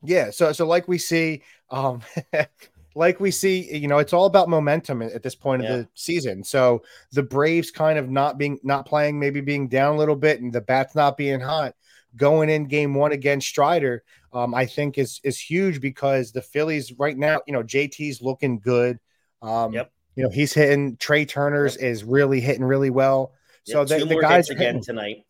Yeah. 0.02 0.30
So 0.30 0.52
so 0.52 0.66
like 0.66 0.86
we 0.88 0.98
see, 0.98 1.42
um, 1.70 2.02
like 2.94 3.20
we 3.20 3.30
see, 3.30 3.74
you 3.76 3.88
know, 3.88 3.98
it's 3.98 4.12
all 4.12 4.26
about 4.26 4.48
momentum 4.48 5.02
at 5.02 5.22
this 5.22 5.34
point 5.34 5.62
Yeah. 5.62 5.68
of 5.74 5.76
the 5.80 5.88
season. 5.94 6.44
So 6.44 6.82
the 7.12 7.22
Braves 7.22 7.70
kind 7.70 7.98
of 7.98 8.08
not 8.08 8.38
being 8.38 8.58
not 8.62 8.86
playing, 8.86 9.18
maybe 9.18 9.40
being 9.40 9.68
down 9.68 9.94
a 9.94 9.98
little 9.98 10.16
bit, 10.16 10.40
and 10.40 10.52
the 10.52 10.60
bats 10.60 10.94
not 10.94 11.16
being 11.16 11.40
hot, 11.40 11.74
going 12.16 12.48
in 12.48 12.66
game 12.66 12.94
one 12.94 13.12
against 13.12 13.48
Strider, 13.48 14.04
um, 14.32 14.54
I 14.54 14.66
think 14.66 14.98
is 14.98 15.20
is 15.24 15.38
huge 15.38 15.80
because 15.80 16.32
the 16.32 16.42
Phillies 16.42 16.92
right 16.98 17.16
now, 17.16 17.40
you 17.46 17.52
know, 17.52 17.62
JT's 17.62 18.22
looking 18.22 18.58
good. 18.60 18.98
Um, 19.42 19.72
Yep. 19.72 19.92
You 20.16 20.24
know, 20.24 20.30
he's 20.30 20.52
hitting. 20.52 20.96
Trea 20.96 21.24
Turner's 21.24 21.76
is 21.76 22.02
really 22.02 22.40
hitting 22.40 22.64
really 22.64 22.90
well. 22.90 23.34
So 23.62 23.82
Yeah, 23.82 23.98
the, 23.98 24.04
the 24.06 24.20
guys 24.20 24.50
again 24.50 24.66
hitting. 24.76 24.82
tonight. 24.82 25.24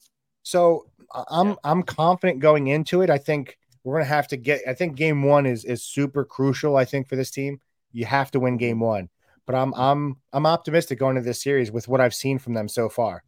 So 0.49 0.87
I'm 1.13 1.49
Yeah. 1.49 1.55
I'm 1.63 1.83
confident 1.83 2.41
going 2.41 2.69
into 2.69 3.03
it. 3.03 3.11
I 3.11 3.19
think 3.19 3.59
we're 3.85 3.97
gonna 3.97 4.07
have 4.07 4.29
to 4.29 4.39
get. 4.39 4.63
I 4.67 4.73
think 4.73 4.97
game 4.97 5.23
one 5.23 5.45
is 5.45 5.67
is 5.67 5.83
super 5.83 6.25
crucial. 6.25 6.75
I 6.75 6.87
think 6.87 7.07
for 7.07 7.17
this 7.17 7.31
team, 7.31 7.61
you 7.93 8.07
have 8.07 8.31
to 8.31 8.41
win 8.41 8.57
game 8.57 8.81
one. 8.81 9.11
But 9.45 9.57
I'm 9.57 9.75
I'm 9.75 10.17
I'm 10.33 10.47
optimistic 10.47 10.99
going 10.99 11.19
into 11.19 11.29
this 11.29 11.43
series 11.43 11.71
with 11.71 11.87
what 11.87 12.01
I've 12.01 12.15
seen 12.15 12.39
from 12.39 12.55
them 12.55 12.67
so 12.67 12.89
far. 12.89 13.25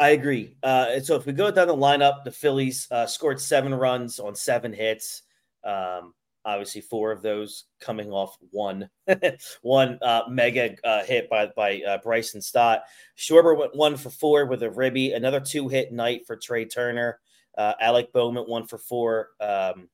I 0.00 0.10
agree. 0.10 0.56
Uh, 0.60 0.98
so 1.00 1.14
if 1.14 1.24
we 1.24 1.32
go 1.32 1.52
down 1.52 1.68
the 1.68 1.76
lineup, 1.76 2.24
the 2.24 2.32
Phillies 2.32 2.88
uh, 2.90 3.06
scored 3.06 3.40
seven 3.40 3.72
runs 3.72 4.18
on 4.18 4.34
seven 4.34 4.72
hits. 4.72 5.22
Um, 5.62 6.14
obviously, 6.44 6.80
four 6.80 7.12
of 7.12 7.22
those 7.22 7.64
coming 7.80 8.12
off 8.12 8.36
one 8.50 8.88
one 9.62 9.98
uh, 10.02 10.22
mega 10.28 10.76
uh, 10.84 11.04
hit 11.04 11.28
by 11.28 11.46
by 11.56 11.82
uh, 11.82 11.98
Bryson 12.02 12.40
Stott. 12.40 12.82
Schwarber 13.16 13.56
went 13.56 13.76
one 13.76 13.96
for 13.96 14.10
four 14.10 14.46
with 14.46 14.62
a 14.62 14.70
ribby. 14.70 15.12
Another 15.12 15.40
two 15.40 15.68
hit 15.68 15.92
night 15.92 16.26
for 16.26 16.36
Trea 16.36 16.66
Turner. 16.66 17.18
Uh, 17.56 17.74
Alec 17.80 18.12
Bohm 18.12 18.36
one 18.36 18.66
for 18.66 18.78
four. 18.78 19.30
Um, 19.40 19.88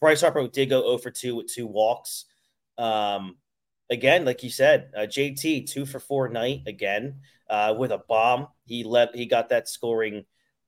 Bryce 0.00 0.20
Harper 0.20 0.46
did 0.48 0.70
go 0.70 0.82
0 0.82 0.98
for 0.98 1.10
2 1.10 1.34
with 1.34 1.52
two 1.52 1.66
walks. 1.66 2.26
Um, 2.76 3.36
again, 3.90 4.24
like 4.24 4.42
you 4.42 4.50
said, 4.50 4.90
uh, 4.96 5.00
JT 5.00 5.68
two 5.68 5.86
for 5.86 5.98
four 5.98 6.28
night 6.28 6.62
again 6.66 7.20
uh, 7.50 7.74
with 7.76 7.90
a 7.90 8.02
bomb. 8.08 8.48
He 8.64 8.84
let 8.84 9.14
he 9.14 9.26
got 9.26 9.48
that 9.48 9.68
scoring 9.68 10.24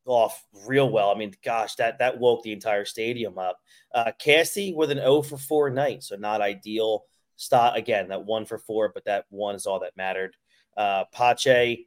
off 0.06 0.44
real 0.66 0.88
well. 0.90 1.10
I 1.10 1.14
mean, 1.14 1.32
gosh, 1.44 1.74
that 1.76 1.98
that 1.98 2.18
woke 2.18 2.42
the 2.42 2.52
entire 2.52 2.84
stadium 2.84 3.38
up. 3.38 3.58
Uh, 3.94 4.12
Cassie 4.18 4.72
with 4.74 4.90
an 4.90 4.98
0 4.98 5.22
for 5.22 5.36
4 5.36 5.70
night, 5.70 6.02
so 6.02 6.16
not 6.16 6.40
ideal. 6.40 7.04
Stott 7.36 7.74
again, 7.78 8.08
that 8.08 8.26
one 8.26 8.44
for 8.44 8.58
four, 8.58 8.90
but 8.92 9.02
that 9.06 9.24
one 9.30 9.54
is 9.54 9.64
all 9.64 9.80
that 9.80 9.96
mattered. 9.96 10.36
Uh, 10.76 11.04
Pache, 11.10 11.86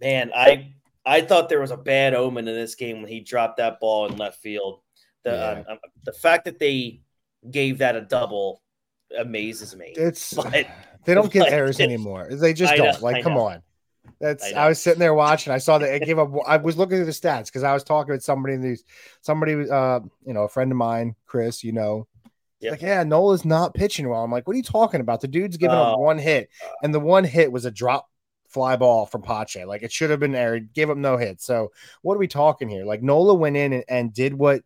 man, 0.00 0.32
I 0.34 0.72
I 1.04 1.20
thought 1.20 1.50
there 1.50 1.60
was 1.60 1.70
a 1.70 1.76
bad 1.76 2.14
omen 2.14 2.48
in 2.48 2.54
this 2.54 2.74
game 2.74 3.02
when 3.02 3.10
he 3.10 3.20
dropped 3.20 3.58
that 3.58 3.78
ball 3.78 4.06
in 4.06 4.16
left 4.16 4.40
field. 4.40 4.80
The 5.22 5.32
Yeah. 5.32 5.50
um, 5.50 5.64
um, 5.72 5.78
the 6.04 6.14
fact 6.14 6.46
that 6.46 6.58
they 6.58 7.02
gave 7.50 7.76
that 7.78 7.94
a 7.94 8.00
double 8.00 8.62
amazes 9.18 9.76
me. 9.76 9.92
It's 9.96 10.32
But- 10.34 10.66
they 11.04 11.12
don't 11.14 11.30
get 11.30 11.52
errors 11.52 11.78
anymore. 11.78 12.28
They 12.32 12.54
just 12.54 12.72
I 12.72 12.76
don't. 12.76 13.02
Like, 13.02 13.16
I 13.16 13.22
come 13.22 13.34
know. 13.34 13.46
on. 13.48 13.62
That's 14.20 14.52
I 14.52 14.64
I, 14.64 14.68
was 14.68 14.80
sitting 14.80 15.00
there 15.00 15.14
watching. 15.26 15.52
I 15.52 15.58
saw 15.58 15.78
that 15.78 15.94
it 15.94 16.04
gave 16.04 16.18
up. 16.18 16.30
I 16.46 16.56
was 16.56 16.76
looking 16.76 16.98
at 17.00 17.06
the 17.06 17.12
stats 17.12 17.46
because 17.46 17.62
I 17.62 17.72
was 17.74 17.84
talking 17.84 18.12
with 18.12 18.22
somebody 18.24 18.54
in 18.54 18.62
these 18.62 18.84
somebody 19.20 19.68
uh 19.70 20.00
you 20.26 20.34
know, 20.34 20.44
a 20.44 20.48
friend 20.48 20.70
of 20.70 20.76
mine, 20.78 21.14
Chris, 21.26 21.62
you 21.64 21.72
know. 21.72 22.06
Yep. 22.60 22.70
Like, 22.72 22.82
yeah, 22.82 23.02
Nola's 23.04 23.44
not 23.44 23.74
pitching 23.74 24.08
well. 24.08 24.24
I'm 24.24 24.30
like, 24.32 24.46
what 24.46 24.54
are 24.54 24.56
you 24.56 24.62
talking 24.62 25.02
about? 25.02 25.20
The 25.20 25.28
dude's 25.28 25.58
giving 25.58 25.76
up 25.76 25.96
Oh. 25.96 26.00
one 26.00 26.18
hit, 26.18 26.48
and 26.82 26.94
the 26.94 27.00
one 27.00 27.24
hit 27.24 27.52
was 27.52 27.66
a 27.66 27.70
drop 27.70 28.08
fly 28.48 28.76
ball 28.76 29.04
from 29.04 29.20
Pache. 29.22 29.64
Like 29.66 29.82
it 29.82 29.92
should 29.92 30.08
have 30.10 30.20
been 30.20 30.32
there. 30.32 30.54
He 30.54 30.60
gave 30.62 30.88
up 30.88 30.96
no 30.96 31.16
hit. 31.18 31.42
So 31.42 31.72
what 32.02 32.14
are 32.14 32.18
we 32.18 32.28
talking 32.28 32.68
here? 32.68 32.84
Like 32.84 33.02
Nola 33.02 33.34
went 33.34 33.56
in 33.56 33.72
and, 33.74 33.84
and 33.88 34.14
did 34.14 34.32
what 34.32 34.62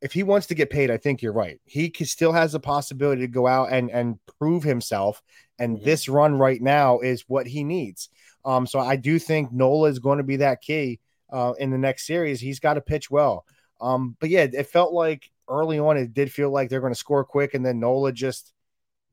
if 0.00 0.12
he 0.12 0.22
wants 0.22 0.46
to 0.46 0.54
get 0.54 0.70
paid, 0.70 0.90
I 0.90 0.96
think 0.96 1.22
you're 1.22 1.32
right. 1.32 1.60
He 1.64 1.92
still 2.04 2.32
has 2.32 2.52
the 2.52 2.60
possibility 2.60 3.22
to 3.22 3.28
go 3.28 3.46
out 3.46 3.72
and 3.72 3.90
and 3.90 4.18
prove 4.38 4.62
himself. 4.62 5.22
And 5.58 5.78
Mhm. 5.78 5.84
this 5.84 6.08
run 6.08 6.38
right 6.38 6.62
now 6.62 7.00
is 7.00 7.24
what 7.28 7.46
he 7.48 7.64
needs. 7.64 8.08
Um, 8.44 8.66
so 8.66 8.78
I 8.78 8.96
do 8.96 9.18
think 9.18 9.52
Nola 9.52 9.88
is 9.88 9.98
going 9.98 10.18
to 10.18 10.24
be 10.24 10.36
that 10.36 10.60
key 10.60 11.00
uh, 11.30 11.54
in 11.58 11.70
the 11.70 11.78
next 11.78 12.06
series. 12.06 12.40
He's 12.40 12.60
got 12.60 12.74
to 12.74 12.80
pitch 12.80 13.10
well. 13.10 13.44
Um, 13.80 14.16
but 14.20 14.30
yeah, 14.30 14.46
it 14.52 14.66
felt 14.68 14.92
like 14.92 15.30
early 15.48 15.78
on 15.78 15.96
it 15.96 16.14
did 16.14 16.32
feel 16.32 16.50
like 16.50 16.68
they're 16.68 16.80
going 16.80 16.92
to 16.92 16.98
score 16.98 17.24
quick, 17.24 17.54
and 17.54 17.64
then 17.66 17.80
Nola 17.80 18.12
just 18.12 18.52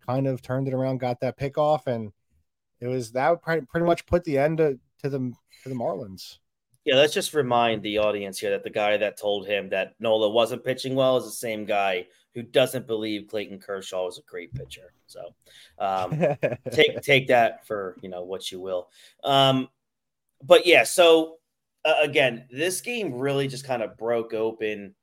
kind 0.05 0.27
of 0.27 0.41
turned 0.41 0.67
it 0.67 0.73
around, 0.73 0.99
got 0.99 1.19
that 1.21 1.37
pick 1.37 1.57
off, 1.57 1.87
and 1.87 2.11
it 2.79 2.87
was 2.87 3.11
that 3.13 3.41
pretty, 3.41 3.65
pretty 3.65 3.85
much 3.85 4.05
put 4.05 4.23
the 4.23 4.37
end 4.37 4.59
to, 4.59 4.79
to 4.99 5.09
the 5.09 5.33
to 5.63 5.69
the 5.69 5.75
Marlins. 5.75 6.37
Yeah, 6.85 6.95
let's 6.95 7.15
just 7.15 7.33
remind 7.33 7.81
the 7.81 7.97
audience 7.97 8.37
here 8.37 8.51
that 8.51 8.63
the 8.63 8.69
guy 8.69 8.95
that 8.95 9.17
told 9.17 9.47
him 9.47 9.69
that 9.69 9.95
Nola 9.99 10.29
wasn't 10.29 10.63
pitching 10.63 10.93
well 10.93 11.17
is 11.17 11.25
the 11.25 11.31
same 11.31 11.65
guy 11.65 12.05
who 12.35 12.43
doesn't 12.43 12.85
believe 12.85 13.27
Clayton 13.27 13.59
Kershaw 13.59 14.07
is 14.07 14.19
a 14.19 14.21
great 14.21 14.53
pitcher. 14.53 14.93
So 15.07 15.33
um, 15.79 16.11
take 16.71 17.01
take 17.01 17.27
that 17.29 17.65
for 17.65 17.97
you 18.01 18.09
know 18.09 18.23
what 18.23 18.51
you 18.51 18.59
will. 18.59 18.89
Um, 19.23 19.67
but 20.43 20.67
yeah, 20.67 20.83
so 20.83 21.37
uh, 21.85 21.95
again, 22.01 22.45
this 22.51 22.81
game 22.81 23.15
really 23.15 23.47
just 23.47 23.65
kind 23.65 23.81
of 23.81 23.97
broke 23.97 24.35
open 24.35 24.93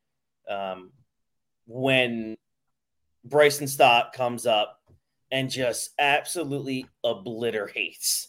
um, 0.48 0.92
when 1.66 2.36
Bryson 3.24 3.66
Stott 3.66 4.12
comes 4.12 4.46
up 4.46 4.80
and 5.32 5.50
just 5.50 5.90
absolutely 5.98 6.86
obliterates 7.02 8.28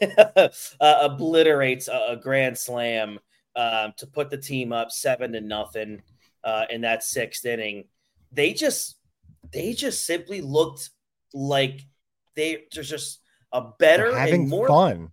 uh, 0.36 0.48
obliterates 0.80 1.88
a, 1.88 2.06
a 2.10 2.16
grand 2.16 2.56
slam 2.56 3.18
um, 3.56 3.92
to 3.96 4.06
put 4.06 4.30
the 4.30 4.36
team 4.38 4.72
up 4.72 4.90
seven 4.90 5.32
to 5.32 5.40
nothing 5.40 6.02
uh, 6.44 6.64
in 6.70 6.82
that 6.82 7.02
sixth 7.02 7.44
inning. 7.44 7.84
They 8.32 8.52
just 8.52 8.96
they 9.52 9.72
just 9.72 10.04
simply 10.06 10.40
looked 10.40 10.90
like 11.34 11.82
they 12.36 12.64
they're 12.72 12.82
just 12.84 13.20
a 13.52 13.62
better 13.78 14.10
They're 14.10 14.20
having 14.20 14.42
and 14.42 14.50
more 14.50 14.68
fun. 14.68 15.08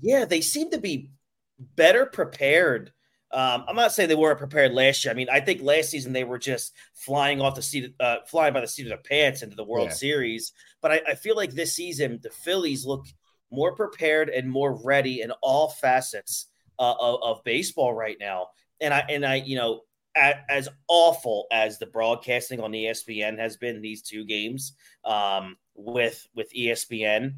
yeah, 0.00 0.24
they 0.24 0.40
seem 0.40 0.70
to 0.70 0.78
be 0.78 1.10
better 1.58 2.06
prepared. 2.06 2.92
Um, 3.30 3.64
I'm 3.66 3.76
not 3.76 3.92
saying 3.92 4.08
they 4.10 4.14
weren't 4.14 4.38
prepared 4.38 4.72
last 4.74 5.04
year. 5.04 5.12
I 5.12 5.16
mean, 5.16 5.28
I 5.30 5.40
think 5.40 5.62
last 5.62 5.90
season 5.90 6.12
they 6.12 6.24
were 6.24 6.38
just 6.38 6.74
flying 6.94 7.40
off 7.40 7.54
the 7.54 7.62
seat, 7.62 7.94
uh, 7.98 8.16
flying 8.26 8.52
by 8.52 8.60
the 8.60 8.68
seat 8.68 8.82
of 8.82 8.88
their 8.88 8.98
pants 8.98 9.42
into 9.42 9.56
the 9.56 9.64
World 9.64 9.88
Yeah. 9.88 9.94
Series. 9.94 10.52
But 10.82 10.92
I, 10.92 11.00
I 11.08 11.14
feel 11.14 11.36
like 11.36 11.52
this 11.52 11.74
season 11.74 12.20
the 12.22 12.30
Phillies 12.30 12.84
look 12.84 13.06
more 13.52 13.76
prepared 13.76 14.30
and 14.30 14.50
more 14.50 14.82
ready 14.82 15.20
in 15.20 15.30
all 15.42 15.68
facets 15.68 16.46
uh, 16.78 16.94
of, 16.98 17.22
of 17.22 17.44
baseball 17.44 17.94
right 17.94 18.16
now. 18.18 18.48
And 18.80 18.92
I 18.92 19.04
and 19.08 19.24
I, 19.24 19.36
you 19.36 19.56
know, 19.56 19.82
a, 20.16 20.34
as 20.50 20.68
awful 20.88 21.46
as 21.52 21.78
the 21.78 21.86
broadcasting 21.86 22.60
on 22.60 22.72
ESPN 22.72 23.38
has 23.38 23.56
been 23.56 23.80
these 23.80 24.02
two 24.02 24.24
games 24.24 24.74
um, 25.04 25.56
with 25.74 26.26
with 26.34 26.52
ESPN, 26.52 27.34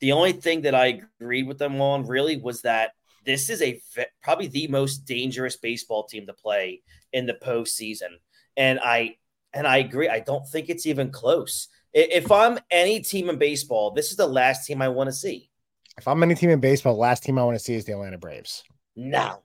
the 0.00 0.12
only 0.12 0.32
thing 0.32 0.62
that 0.62 0.74
I 0.74 1.02
agreed 1.20 1.46
with 1.46 1.58
them 1.58 1.80
on 1.80 2.06
really 2.06 2.36
was 2.36 2.62
that 2.62 2.92
this 3.24 3.48
is 3.48 3.62
a 3.62 3.80
probably 4.22 4.48
the 4.48 4.68
most 4.68 5.06
dangerous 5.06 5.56
baseball 5.56 6.04
team 6.04 6.26
to 6.26 6.34
play 6.34 6.82
in 7.12 7.26
the 7.26 7.34
postseason, 7.34 8.18
and 8.56 8.78
I 8.82 9.16
And 9.54 9.66
I 9.66 9.78
agree. 9.78 10.08
I 10.08 10.20
don't 10.20 10.46
think 10.48 10.68
it's 10.68 10.86
even 10.86 11.10
close. 11.10 11.68
If 11.94 12.32
I'm 12.32 12.58
any 12.72 13.00
team 13.00 13.30
in 13.30 13.38
baseball, 13.38 13.92
this 13.92 14.10
is 14.10 14.16
the 14.16 14.26
last 14.26 14.66
team 14.66 14.82
I 14.82 14.88
want 14.88 15.08
to 15.08 15.12
see. 15.12 15.48
If 15.96 16.08
I'm 16.08 16.22
any 16.24 16.34
team 16.34 16.50
in 16.50 16.58
baseball, 16.58 16.94
the 16.94 17.00
last 17.00 17.22
team 17.22 17.38
I 17.38 17.44
want 17.44 17.56
to 17.56 17.62
see 17.62 17.74
is 17.74 17.84
the 17.84 17.92
Atlanta 17.92 18.18
Braves. 18.18 18.64
No. 18.96 19.42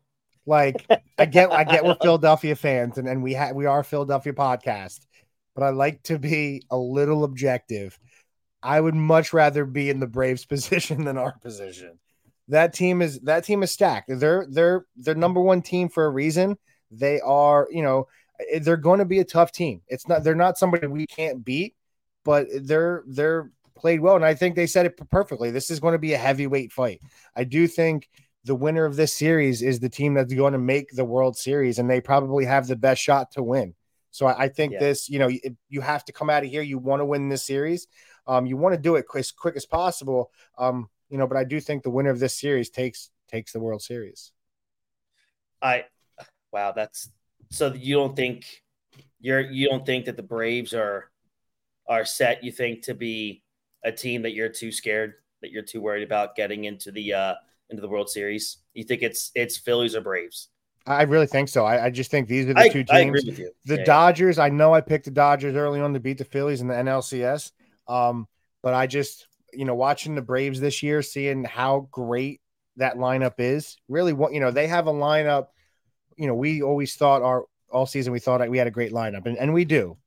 Like 0.47 0.83
I 1.19 1.25
get 1.25 1.51
I 1.51 1.63
get 1.63 1.85
we're 1.85 1.95
Philadelphia 2.01 2.55
fans 2.55 2.97
and, 2.97 3.07
and 3.07 3.21
we 3.21 3.33
have 3.33 3.55
we 3.55 3.67
are 3.67 3.83
Philadelphia 3.83 4.33
podcast, 4.33 5.05
but 5.53 5.63
I 5.63 5.69
like 5.69 6.01
to 6.03 6.17
be 6.17 6.63
a 6.71 6.77
little 6.77 7.23
objective. 7.23 7.99
I 8.63 8.81
would 8.81 8.95
much 8.95 9.31
rather 9.31 9.63
be 9.65 9.91
in 9.91 9.99
the 9.99 10.07
Braves 10.07 10.45
position 10.47 11.03
than 11.03 11.19
our 11.19 11.37
position. 11.37 11.99
That 12.47 12.73
team 12.73 13.03
is 13.03 13.19
that 13.21 13.43
team 13.43 13.61
is 13.61 13.71
stacked. 13.71 14.09
They're 14.09 14.47
they're 14.49 14.85
they're 14.95 15.13
number 15.13 15.39
one 15.39 15.61
team 15.61 15.87
for 15.87 16.05
a 16.05 16.09
reason. 16.09 16.57
They 16.89 17.21
are, 17.21 17.67
you 17.69 17.83
know, 17.83 18.07
eh, 18.51 18.57
they're 18.57 18.75
going 18.75 18.99
to 18.99 19.05
be 19.05 19.19
a 19.19 19.25
tough 19.25 19.51
team. 19.51 19.81
It's 19.87 20.07
not 20.07 20.23
they're 20.23 20.33
not 20.33 20.57
somebody 20.57 20.87
we 20.87 21.05
can't 21.05 21.45
beat, 21.45 21.75
but 22.23 22.47
they're 22.61 23.03
they're 23.07 23.51
played 23.75 24.01
well, 24.01 24.15
and 24.15 24.25
I 24.25 24.33
think 24.33 24.55
they 24.55 24.67
said 24.67 24.85
it 24.85 24.97
perfectly. 25.09 25.51
This 25.51 25.69
is 25.69 25.79
going 25.79 25.93
to 25.93 25.99
be 25.99 26.13
a 26.13 26.17
heavyweight 26.17 26.71
fight. 26.71 27.01
I 27.35 27.43
do 27.43 27.67
think 27.67 28.09
the 28.43 28.55
winner 28.55 28.85
of 28.85 28.95
this 28.95 29.13
series 29.13 29.61
is 29.61 29.79
the 29.79 29.89
team 29.89 30.13
that's 30.13 30.33
going 30.33 30.53
to 30.53 30.59
make 30.59 30.91
the 30.91 31.05
World 31.05 31.38
Series, 31.38 31.79
and 31.79 31.89
they 31.89 32.01
probably 32.01 32.45
have 32.45 32.67
the 32.67 32.75
best 32.75 33.01
shot 33.01 33.31
to 33.31 33.43
win. 33.43 33.75
So 34.11 34.25
I, 34.25 34.45
I 34.45 34.49
think 34.49 34.73
yeah. 34.73 34.79
this, 34.79 35.09
you 35.09 35.19
know, 35.19 35.27
you, 35.27 35.39
you 35.67 35.81
have 35.81 36.03
to 36.05 36.11
come 36.11 36.29
out 36.29 36.43
of 36.43 36.49
here. 36.49 36.61
You 36.61 36.77
want 36.77 37.01
to 37.01 37.05
win 37.05 37.29
this 37.29 37.45
series. 37.45 37.88
Um, 38.27 38.45
you 38.45 38.57
want 38.57 38.75
to 38.75 38.81
do 38.81 38.95
it 38.95 39.05
as 39.15 39.31
quick 39.31 39.55
as 39.55 39.65
possible. 39.65 40.31
Um, 40.57 40.89
you 41.09 41.17
know, 41.17 41.27
but 41.27 41.38
I 41.38 41.43
do 41.43 41.59
think 41.59 41.83
the 41.83 41.89
winner 41.89 42.09
of 42.09 42.19
this 42.19 42.39
series 42.39 42.69
takes 42.69 43.09
takes 43.27 43.51
the 43.51 43.59
World 43.59 43.81
Series. 43.81 44.31
I, 45.61 45.85
wow, 46.51 46.71
that's 46.71 47.09
so 47.49 47.73
you 47.73 47.95
don't 47.95 48.15
think 48.15 48.63
you're 49.19 49.41
you 49.41 49.67
don't 49.67 49.85
think 49.85 50.05
that 50.05 50.15
the 50.15 50.23
Braves 50.23 50.73
are 50.73 51.09
are 51.89 52.05
set. 52.05 52.43
You 52.43 52.51
think 52.51 52.84
to 52.84 52.93
be 52.93 53.43
a 53.84 53.91
team 53.91 54.22
that 54.22 54.34
you're 54.34 54.50
too 54.50 54.72
scared 54.72 55.15
that 55.41 55.51
you're 55.51 55.63
too 55.63 55.81
worried 55.81 56.03
about 56.03 56.36
getting 56.36 56.65
into 56.65 56.91
the 56.91 57.13
uh 57.13 57.34
into 57.69 57.81
the 57.81 57.89
World 57.89 58.10
Series? 58.10 58.58
You 58.74 58.84
think 58.84 59.01
it's 59.01 59.31
it's 59.36 59.58
Phillies 59.58 59.96
or 59.96 60.01
Braves? 60.01 60.50
I 60.86 61.03
really 61.03 61.27
think 61.27 61.50
so. 61.50 61.65
I, 61.65 61.86
I 61.86 61.89
just 61.89 62.10
think 62.10 62.27
these 62.27 62.48
are 62.48 62.53
the 62.53 62.60
I, 62.62 62.69
two 62.69 62.84
teams. 62.84 63.24
The 63.24 63.51
yeah, 63.65 63.84
Dodgers, 63.84 64.38
yeah. 64.38 64.46
I 64.46 64.50
know 64.50 64.74
I 64.74 64.81
picked 64.81 65.05
the 65.05 65.12
Dodgers 65.12 65.55
early 65.55 65.81
on 65.81 65.93
to 65.93 66.00
beat 66.00 66.17
the 66.17 66.25
Phillies 66.25 66.62
in 66.62 66.67
the 66.67 66.74
NLCS. 66.74 67.51
Um, 67.88 68.27
but 68.63 68.74
I 68.74 68.88
just, 68.88 69.27
you 69.53 69.65
know, 69.65 69.75
watching 69.75 70.15
the 70.15 70.22
Braves 70.22 70.60
this 70.60 70.81
year, 70.81 71.01
seeing 71.01 71.43
how 71.43 71.88
great 71.91 72.41
that 72.77 72.96
lineup 72.96 73.36
is, 73.38 73.77
really 73.88 74.13
what 74.13 74.34
you 74.34 74.39
know, 74.39 74.51
they 74.51 74.67
have 74.67 74.88
a 74.88 74.93
lineup. 74.93 75.48
You 76.17 76.27
know, 76.27 76.36
we 76.36 76.62
always 76.62 76.96
thought 76.96 77.22
our 77.22 77.46
all 77.69 77.86
season 77.86 78.12
we 78.12 78.19
thought 78.19 78.48
we 78.50 78.58
had 78.58 78.67
a 78.67 78.72
great 78.72 78.91
lineup, 78.91 79.25
and, 79.25 79.38
and 79.38 79.53
we 79.53 79.65
do. 79.65 79.98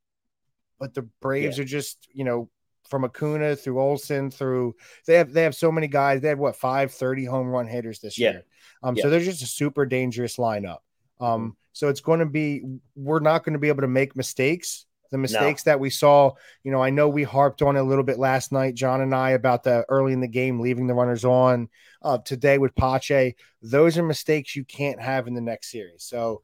But 0.82 0.94
the 0.94 1.02
Braves 1.20 1.58
yeah. 1.58 1.62
are 1.62 1.64
just, 1.64 2.08
you 2.12 2.24
know, 2.24 2.50
from 2.88 3.04
Acuna 3.04 3.54
through 3.54 3.80
Olson 3.80 4.32
through 4.32 4.74
they 5.06 5.14
have 5.14 5.32
they 5.32 5.44
have 5.44 5.54
so 5.54 5.70
many 5.70 5.86
guys. 5.86 6.20
They 6.20 6.28
have 6.28 6.40
what 6.40 6.56
five 6.56 6.90
30 6.90 7.24
home 7.24 7.46
run 7.46 7.68
hitters 7.68 8.00
this 8.00 8.18
yeah. 8.18 8.30
year. 8.32 8.44
Um, 8.82 8.96
yeah. 8.96 9.04
so 9.04 9.10
they're 9.10 9.20
just 9.20 9.44
a 9.44 9.46
super 9.46 9.86
dangerous 9.86 10.38
lineup. 10.38 10.78
Um, 11.20 11.40
mm-hmm. 11.40 11.48
so 11.72 11.88
it's 11.88 12.00
going 12.00 12.18
to 12.18 12.26
be 12.26 12.64
we're 12.96 13.20
not 13.20 13.44
going 13.44 13.52
to 13.52 13.60
be 13.60 13.68
able 13.68 13.82
to 13.82 13.88
make 13.88 14.16
mistakes. 14.16 14.86
The 15.12 15.18
mistakes 15.18 15.64
no. 15.64 15.70
that 15.70 15.78
we 15.78 15.88
saw, 15.88 16.32
you 16.64 16.72
know, 16.72 16.82
I 16.82 16.90
know 16.90 17.08
we 17.08 17.22
harped 17.22 17.62
on 17.62 17.76
a 17.76 17.82
little 17.82 18.02
bit 18.02 18.18
last 18.18 18.50
night, 18.50 18.74
John 18.74 19.02
and 19.02 19.14
I, 19.14 19.30
about 19.30 19.62
the 19.62 19.84
early 19.88 20.12
in 20.12 20.20
the 20.20 20.26
game 20.26 20.58
leaving 20.58 20.88
the 20.88 20.94
runners 20.94 21.24
on. 21.24 21.68
Uh, 22.00 22.18
today 22.18 22.58
with 22.58 22.74
Pache, 22.74 23.36
those 23.60 23.96
are 23.98 24.02
mistakes 24.02 24.56
you 24.56 24.64
can't 24.64 25.00
have 25.00 25.28
in 25.28 25.34
the 25.34 25.40
next 25.40 25.70
series. 25.70 26.02
So 26.02 26.42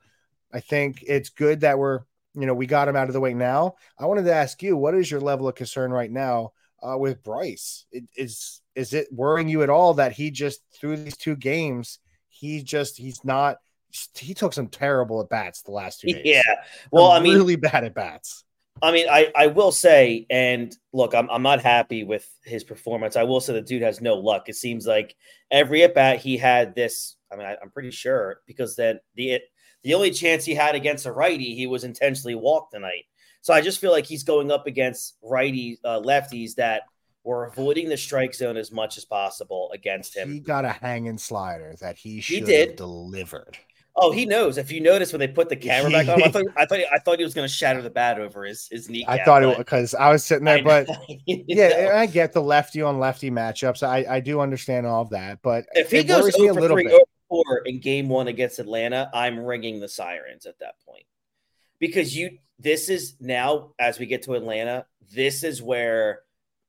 I 0.52 0.60
think 0.60 1.02
it's 1.06 1.30
good 1.30 1.60
that 1.60 1.78
we're 1.78 2.00
you 2.38 2.46
know, 2.46 2.54
we 2.54 2.66
got 2.66 2.88
him 2.88 2.96
out 2.96 3.08
of 3.08 3.12
the 3.12 3.20
way 3.20 3.34
now. 3.34 3.74
I 3.98 4.06
wanted 4.06 4.24
to 4.24 4.34
ask 4.34 4.62
you, 4.62 4.76
what 4.76 4.94
is 4.94 5.10
your 5.10 5.20
level 5.20 5.48
of 5.48 5.54
concern 5.54 5.90
right 5.90 6.10
now 6.10 6.52
uh, 6.82 6.96
with 6.96 7.22
Bryce? 7.22 7.86
It, 7.90 8.04
is 8.16 8.60
is 8.74 8.92
it 8.94 9.08
worrying 9.12 9.48
you 9.48 9.62
at 9.62 9.70
all 9.70 9.94
that 9.94 10.12
he 10.12 10.30
just 10.30 10.60
through 10.72 10.98
these 10.98 11.16
two 11.16 11.36
games, 11.36 11.98
he 12.28 12.62
just 12.62 12.96
he's 12.96 13.24
not 13.24 13.56
he 14.14 14.34
took 14.34 14.52
some 14.52 14.68
terrible 14.68 15.20
at 15.20 15.28
bats 15.28 15.62
the 15.62 15.72
last 15.72 16.00
two 16.00 16.08
days. 16.08 16.22
Yeah, 16.24 16.42
well, 16.92 17.10
I 17.10 17.20
mean, 17.20 17.34
really 17.34 17.56
bad 17.56 17.84
at 17.84 17.94
bats. 17.94 18.44
I 18.80 18.92
mean, 18.92 19.08
I, 19.10 19.32
I 19.34 19.46
will 19.48 19.72
say, 19.72 20.26
and 20.30 20.76
look, 20.92 21.14
I'm, 21.14 21.28
I'm 21.30 21.42
not 21.42 21.60
happy 21.60 22.04
with 22.04 22.28
his 22.44 22.64
performance. 22.64 23.16
I 23.16 23.24
will 23.24 23.40
say 23.40 23.52
the 23.52 23.60
dude 23.60 23.82
has 23.82 24.00
no 24.00 24.14
luck. 24.14 24.48
It 24.48 24.54
seems 24.54 24.86
like 24.86 25.16
every 25.50 25.82
at 25.82 25.94
bat 25.94 26.20
he 26.20 26.36
had 26.36 26.74
this. 26.74 27.16
I 27.32 27.36
mean, 27.36 27.46
I, 27.46 27.56
am 27.60 27.70
pretty 27.70 27.90
sure 27.90 28.40
because 28.46 28.76
then 28.76 29.00
the 29.16 29.40
the 29.88 29.94
only 29.94 30.10
chance 30.10 30.44
he 30.44 30.54
had 30.54 30.74
against 30.74 31.06
a 31.06 31.12
righty, 31.12 31.54
he 31.54 31.66
was 31.66 31.82
intentionally 31.82 32.34
walked 32.34 32.74
tonight. 32.74 33.06
So 33.40 33.54
I 33.54 33.62
just 33.62 33.80
feel 33.80 33.90
like 33.90 34.04
he's 34.04 34.22
going 34.22 34.52
up 34.52 34.66
against 34.66 35.16
righty 35.22 35.78
uh, 35.82 36.00
lefties 36.00 36.56
that 36.56 36.82
were 37.24 37.46
avoiding 37.46 37.88
the 37.88 37.96
strike 37.96 38.34
zone 38.34 38.58
as 38.58 38.70
much 38.70 38.98
as 38.98 39.06
possible 39.06 39.70
against 39.72 40.14
him. 40.14 40.30
He 40.30 40.40
got 40.40 40.66
a 40.66 40.70
hanging 40.70 41.16
slider 41.16 41.74
that 41.80 41.96
he 41.96 42.20
should 42.20 42.34
he 42.34 42.40
did. 42.42 42.68
have 42.68 42.76
delivered. 42.76 43.56
Oh, 43.96 44.12
he 44.12 44.26
knows. 44.26 44.58
If 44.58 44.70
you 44.70 44.82
notice 44.82 45.10
when 45.10 45.20
they 45.20 45.26
put 45.26 45.48
the 45.48 45.56
camera 45.56 45.90
back 45.90 46.08
on, 46.08 46.22
I 46.22 46.28
thought 46.28 46.44
I 46.58 46.66
thought, 46.66 46.80
I 46.92 46.98
thought 46.98 47.18
he 47.18 47.24
was 47.24 47.32
going 47.32 47.48
to 47.48 47.52
shatter 47.52 47.80
the 47.80 47.88
bat 47.88 48.20
over 48.20 48.44
his 48.44 48.68
his 48.70 48.90
knee. 48.90 49.06
I 49.08 49.24
thought 49.24 49.42
it 49.42 49.56
because 49.56 49.94
I 49.94 50.12
was 50.12 50.22
sitting 50.22 50.44
there, 50.44 50.62
but 50.62 50.86
yeah, 51.26 51.94
I 51.96 52.04
get 52.04 52.34
the 52.34 52.42
lefty 52.42 52.82
on 52.82 52.98
lefty 53.00 53.30
matchups. 53.30 53.82
I 53.82 54.04
I 54.08 54.20
do 54.20 54.40
understand 54.40 54.86
all 54.86 55.00
of 55.00 55.10
that, 55.10 55.38
but 55.42 55.64
if 55.72 55.90
he 55.90 56.04
goes 56.04 56.36
over 56.36 56.68
three, 56.68 56.84
bit 56.84 57.08
four 57.28 57.62
in 57.64 57.80
game 57.80 58.08
one 58.08 58.28
against 58.28 58.58
Atlanta, 58.58 59.10
I'm 59.12 59.38
ringing 59.38 59.80
the 59.80 59.88
sirens 59.88 60.46
at 60.46 60.58
that 60.60 60.74
point 60.86 61.04
because 61.78 62.16
you. 62.16 62.38
This 62.60 62.88
is 62.88 63.14
now 63.20 63.70
as 63.78 64.00
we 64.00 64.06
get 64.06 64.22
to 64.22 64.34
Atlanta. 64.34 64.84
This 65.14 65.44
is 65.44 65.62
where 65.62 66.22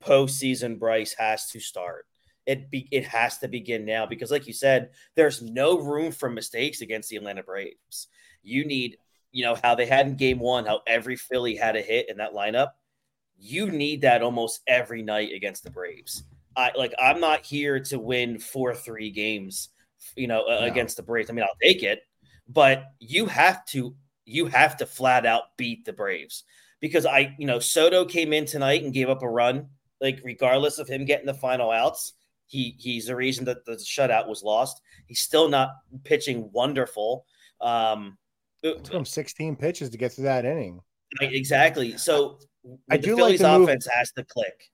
postseason 0.03 0.77
Bryce 0.77 1.15
has 1.17 1.49
to 1.49 1.59
start. 1.59 2.05
It 2.45 2.69
be, 2.69 2.87
it 2.91 3.05
has 3.05 3.39
to 3.39 3.47
begin 3.47 3.85
now 3.85 4.05
because, 4.05 4.29
like 4.29 4.45
you 4.45 4.53
said, 4.53 4.91
there's 5.15 5.41
no 5.41 5.79
room 5.79 6.11
for 6.11 6.29
mistakes 6.29 6.81
against 6.81 7.09
the 7.09 7.15
Atlanta 7.15 7.41
Braves. 7.41 8.07
You 8.43 8.65
need, 8.65 8.97
you 9.31 9.43
know, 9.43 9.55
how 9.61 9.73
they 9.73 9.87
had 9.87 10.05
in 10.05 10.15
game 10.15 10.39
one, 10.39 10.65
how 10.65 10.81
every 10.85 11.15
Philly 11.15 11.55
had 11.55 11.75
a 11.75 11.81
hit 11.81 12.07
in 12.07 12.17
that 12.17 12.33
lineup. 12.33 12.69
You 13.35 13.71
need 13.71 14.01
that 14.01 14.21
almost 14.21 14.61
every 14.67 15.01
night 15.01 15.31
against 15.33 15.63
the 15.63 15.71
Braves. 15.71 16.23
I 16.55 16.71
like. 16.77 16.93
I'm 16.99 17.19
not 17.19 17.45
here 17.45 17.79
to 17.85 17.97
win 17.97 18.37
four 18.37 18.75
three 18.75 19.09
games 19.09 19.69
you 20.15 20.27
know, 20.27 20.45
no. 20.47 20.59
against 20.59 20.97
the 20.97 21.03
Braves. 21.03 21.29
I 21.29 21.33
mean, 21.33 21.43
I'll 21.43 21.57
take 21.62 21.83
it, 21.83 22.01
but 22.47 22.85
you 22.99 23.25
have 23.25 23.65
to 23.67 23.95
you 24.25 24.45
have 24.47 24.77
to 24.77 24.85
flat 24.85 25.25
out 25.25 25.43
beat 25.57 25.85
the 25.85 25.93
Braves 25.93 26.43
because 26.79 27.05
I, 27.05 27.35
you 27.38 27.47
know, 27.47 27.59
Soto 27.59 28.05
came 28.05 28.33
in 28.33 28.45
tonight 28.45 28.83
and 28.83 28.93
gave 28.93 29.09
up 29.09 29.23
a 29.23 29.29
run. 29.29 29.67
Like 30.01 30.21
regardless 30.23 30.79
of 30.79 30.88
him 30.88 31.05
getting 31.05 31.25
the 31.25 31.33
final 31.33 31.71
outs, 31.71 32.13
he 32.47 32.75
he's 32.79 33.07
the 33.07 33.15
reason 33.15 33.45
that 33.45 33.65
the 33.65 33.73
shutout 33.73 34.27
was 34.27 34.43
lost. 34.43 34.81
He's 35.07 35.19
still 35.19 35.49
not 35.49 35.71
pitching 36.03 36.49
wonderful. 36.53 37.25
Um, 37.59 38.17
it 38.63 38.83
took 38.83 38.93
him 38.93 39.05
16 39.05 39.55
pitches 39.55 39.89
to 39.89 39.97
get 39.97 40.13
through 40.13 40.25
that 40.25 40.45
inning. 40.45 40.81
Exactly. 41.21 41.97
So 41.97 42.39
I 42.89 42.97
do 42.97 43.12
the 43.12 43.17
Phillies 43.17 43.41
like 43.41 43.62
offense 43.62 43.88
move. 43.88 43.93
has 43.95 44.12
to 44.13 44.23
click. 44.23 44.69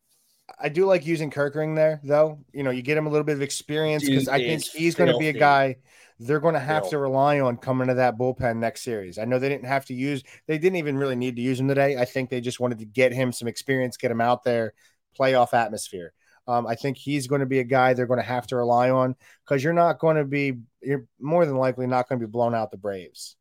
I 0.59 0.69
do 0.69 0.85
like 0.85 1.05
using 1.05 1.31
Kerkering 1.31 1.75
there, 1.75 1.99
though. 2.03 2.39
You 2.53 2.63
know, 2.63 2.71
you 2.71 2.81
get 2.81 2.97
him 2.97 3.07
a 3.07 3.09
little 3.09 3.25
bit 3.25 3.35
of 3.35 3.41
experience 3.41 4.05
because 4.05 4.27
I 4.27 4.39
think 4.39 4.63
he's 4.63 4.95
going 4.95 5.11
to 5.11 5.17
be 5.17 5.29
a 5.29 5.33
guy 5.33 5.77
they're 6.19 6.39
going 6.39 6.53
to 6.53 6.59
have 6.59 6.89
to 6.89 6.97
rely 6.97 7.41
on 7.41 7.57
coming 7.57 7.89
to 7.89 7.95
that 7.95 8.17
bullpen 8.17 8.57
next 8.57 8.83
series. 8.83 9.17
I 9.17 9.25
know 9.25 9.37
they 9.37 9.49
didn't 9.49 9.67
have 9.67 9.85
to 9.87 9.93
use, 9.93 10.23
they 10.47 10.57
didn't 10.57 10.77
even 10.77 10.97
really 10.97 11.15
need 11.15 11.35
to 11.35 11.41
use 11.41 11.59
him 11.59 11.67
today. 11.67 11.97
I 11.97 12.05
think 12.05 12.29
they 12.29 12.39
just 12.39 12.59
wanted 12.59 12.79
to 12.79 12.85
get 12.85 13.11
him 13.11 13.31
some 13.31 13.47
experience, 13.47 13.97
get 13.97 14.11
him 14.11 14.21
out 14.21 14.43
there, 14.43 14.73
playoff 15.19 15.53
atmosphere. 15.53 16.13
Um, 16.47 16.67
I 16.67 16.75
think 16.75 16.97
he's 16.97 17.27
going 17.27 17.41
to 17.41 17.47
be 17.47 17.59
a 17.59 17.63
guy 17.63 17.93
they're 17.93 18.05
going 18.05 18.19
to 18.19 18.25
have 18.25 18.47
to 18.47 18.55
rely 18.55 18.91
on 18.91 19.15
because 19.43 19.63
you're 19.63 19.73
not 19.73 19.99
going 19.99 20.15
to 20.15 20.25
be, 20.25 20.53
you're 20.81 21.05
more 21.19 21.45
than 21.45 21.57
likely 21.57 21.87
not 21.87 22.07
going 22.07 22.19
to 22.19 22.27
be 22.27 22.31
blown 22.31 22.55
out 22.55 22.71
the 22.71 22.77
Braves. 22.77 23.35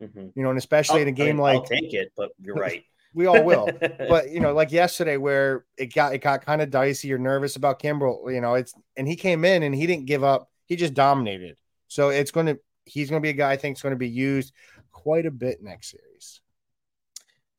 Mm-hmm. 0.00 0.28
You 0.34 0.42
know, 0.42 0.50
and 0.50 0.58
especially 0.58 1.00
I'll, 1.00 1.02
in 1.02 1.08
a 1.08 1.12
game 1.12 1.26
I 1.26 1.32
mean, 1.32 1.38
like, 1.38 1.56
I'll 1.56 1.64
take 1.64 1.92
it, 1.92 2.12
but 2.16 2.30
you're 2.40 2.54
right 2.56 2.84
we 3.16 3.24
all 3.24 3.42
will. 3.42 3.68
but 4.08 4.30
you 4.30 4.38
know, 4.38 4.52
like 4.52 4.70
yesterday 4.70 5.16
where 5.16 5.64
it 5.76 5.92
got 5.92 6.14
it 6.14 6.18
got 6.18 6.44
kind 6.44 6.60
of 6.60 6.70
dicey. 6.70 7.08
You're 7.08 7.18
nervous 7.18 7.56
about 7.56 7.80
Kimbrel. 7.80 8.32
You 8.32 8.40
know, 8.40 8.54
it's 8.54 8.74
and 8.96 9.08
he 9.08 9.16
came 9.16 9.44
in 9.44 9.64
and 9.64 9.74
he 9.74 9.86
didn't 9.86 10.04
give 10.04 10.22
up. 10.22 10.50
He 10.66 10.76
just 10.76 10.94
dominated. 10.94 11.56
So 11.88 12.10
it's 12.10 12.30
going 12.30 12.46
to 12.46 12.58
he's 12.84 13.08
going 13.10 13.20
to 13.20 13.26
be 13.26 13.30
a 13.30 13.32
guy 13.32 13.50
I 13.50 13.56
think 13.56 13.78
is 13.78 13.82
going 13.82 13.94
to 13.94 13.98
be 13.98 14.08
used 14.08 14.52
quite 14.92 15.26
a 15.26 15.30
bit 15.30 15.62
next 15.62 15.90
series. 15.90 16.40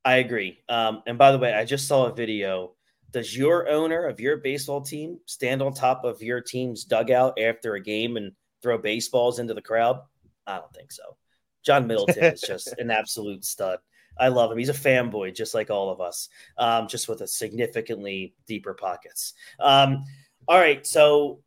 I 0.05 0.17
agree. 0.17 0.59
Um, 0.69 1.01
and 1.07 1.17
by 1.17 1.31
the 1.31 1.39
way, 1.39 1.53
I 1.53 1.65
just 1.65 1.87
saw 1.87 2.05
a 2.05 2.13
video. 2.13 2.75
Does 3.11 3.35
your 3.35 3.67
owner 3.67 4.05
of 4.05 4.19
your 4.19 4.37
baseball 4.37 4.81
team 4.81 5.19
stand 5.25 5.61
on 5.61 5.73
top 5.73 6.03
of 6.03 6.21
your 6.21 6.39
team's 6.39 6.83
dugout 6.83 7.39
after 7.39 7.73
a 7.73 7.81
game 7.81 8.15
and 8.15 8.31
throw 8.61 8.77
baseballs 8.77 9.39
into 9.39 9.53
the 9.53 9.61
crowd? 9.61 9.99
I 10.45 10.59
don't 10.59 10.73
think 10.73 10.91
so. 10.91 11.17
John 11.65 11.87
Middleton 11.87 12.23
is 12.23 12.41
just 12.41 12.73
an 12.77 12.91
absolute 12.91 13.43
stud. 13.43 13.79
I 14.19 14.29
love 14.29 14.51
him. 14.51 14.57
He's 14.57 14.69
a 14.69 14.73
fanboy, 14.73 15.35
just 15.35 15.53
like 15.53 15.69
all 15.69 15.89
of 15.89 16.01
us, 16.01 16.29
um, 16.57 16.87
just 16.87 17.07
with 17.07 17.21
a 17.21 17.27
significantly 17.27 18.33
deeper 18.47 18.73
pockets. 18.73 19.33
Um, 19.59 20.03
all 20.47 20.59
right, 20.59 20.85
so 20.85 21.41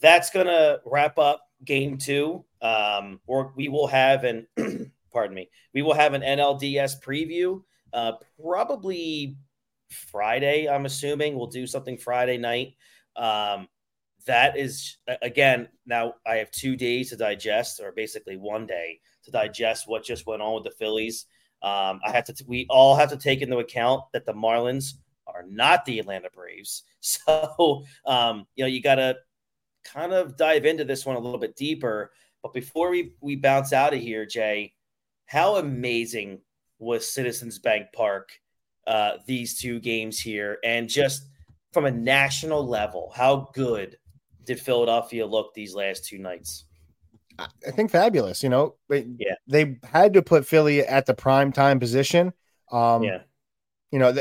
that's 0.00 0.30
gonna 0.30 0.78
wrap 0.84 1.18
up 1.18 1.46
game 1.64 1.98
two. 1.98 2.44
Um, 2.62 3.20
or 3.26 3.52
we 3.56 3.68
will 3.68 3.86
have 3.86 4.24
an 4.24 4.46
pardon 5.12 5.34
me, 5.34 5.50
we 5.74 5.82
will 5.82 5.94
have 5.94 6.14
an 6.14 6.22
NLDS 6.22 7.02
preview 7.02 7.62
uh, 7.92 8.12
probably 8.42 9.36
Friday. 9.88 10.68
I'm 10.68 10.86
assuming 10.86 11.36
we'll 11.36 11.48
do 11.48 11.66
something 11.66 11.98
Friday 11.98 12.38
night. 12.38 12.74
Um, 13.16 13.68
that 14.26 14.56
is 14.56 14.98
again 15.22 15.68
now 15.86 16.14
I 16.26 16.36
have 16.36 16.50
two 16.50 16.76
days 16.76 17.10
to 17.10 17.16
digest, 17.16 17.80
or 17.80 17.92
basically 17.92 18.36
one 18.36 18.66
day 18.66 19.00
to 19.24 19.30
digest 19.30 19.88
what 19.88 20.04
just 20.04 20.26
went 20.26 20.42
on 20.42 20.54
with 20.54 20.64
the 20.64 20.70
Phillies. 20.70 21.26
Um, 21.62 22.00
I 22.04 22.10
have 22.12 22.24
to. 22.24 22.44
We 22.46 22.66
all 22.70 22.96
have 22.96 23.10
to 23.10 23.16
take 23.16 23.42
into 23.42 23.58
account 23.58 24.02
that 24.12 24.24
the 24.24 24.32
Marlins 24.32 24.94
are 25.26 25.44
not 25.48 25.84
the 25.84 25.98
Atlanta 25.98 26.28
Braves, 26.34 26.84
so 27.00 27.84
um, 28.06 28.46
you 28.56 28.64
know 28.64 28.68
you 28.68 28.80
got 28.80 28.96
to 28.96 29.16
kind 29.84 30.12
of 30.12 30.36
dive 30.36 30.64
into 30.64 30.84
this 30.84 31.04
one 31.04 31.16
a 31.16 31.20
little 31.20 31.38
bit 31.38 31.56
deeper. 31.56 32.12
But 32.42 32.54
before 32.54 32.90
we 32.90 33.12
we 33.20 33.36
bounce 33.36 33.72
out 33.72 33.92
of 33.92 34.00
here, 34.00 34.24
Jay, 34.24 34.72
how 35.26 35.56
amazing 35.56 36.40
was 36.78 37.06
Citizens 37.06 37.58
Bank 37.58 37.88
Park 37.94 38.30
uh, 38.86 39.18
these 39.26 39.60
two 39.60 39.80
games 39.80 40.18
here, 40.18 40.58
and 40.64 40.88
just 40.88 41.28
from 41.72 41.84
a 41.84 41.90
national 41.90 42.66
level, 42.66 43.12
how 43.14 43.50
good 43.52 43.96
did 44.44 44.58
Philadelphia 44.58 45.26
look 45.26 45.52
these 45.54 45.74
last 45.74 46.06
two 46.06 46.18
nights? 46.18 46.64
I 47.66 47.70
think 47.70 47.90
fabulous. 47.90 48.42
You 48.42 48.48
know, 48.48 48.76
they, 48.88 49.06
yeah, 49.18 49.34
they 49.46 49.78
had 49.84 50.14
to 50.14 50.22
put 50.22 50.46
Philly 50.46 50.80
at 50.80 51.06
the 51.06 51.14
prime 51.14 51.52
time 51.52 51.80
position. 51.80 52.32
Um, 52.70 53.02
yeah, 53.02 53.22
you 53.90 53.98
know, 53.98 54.14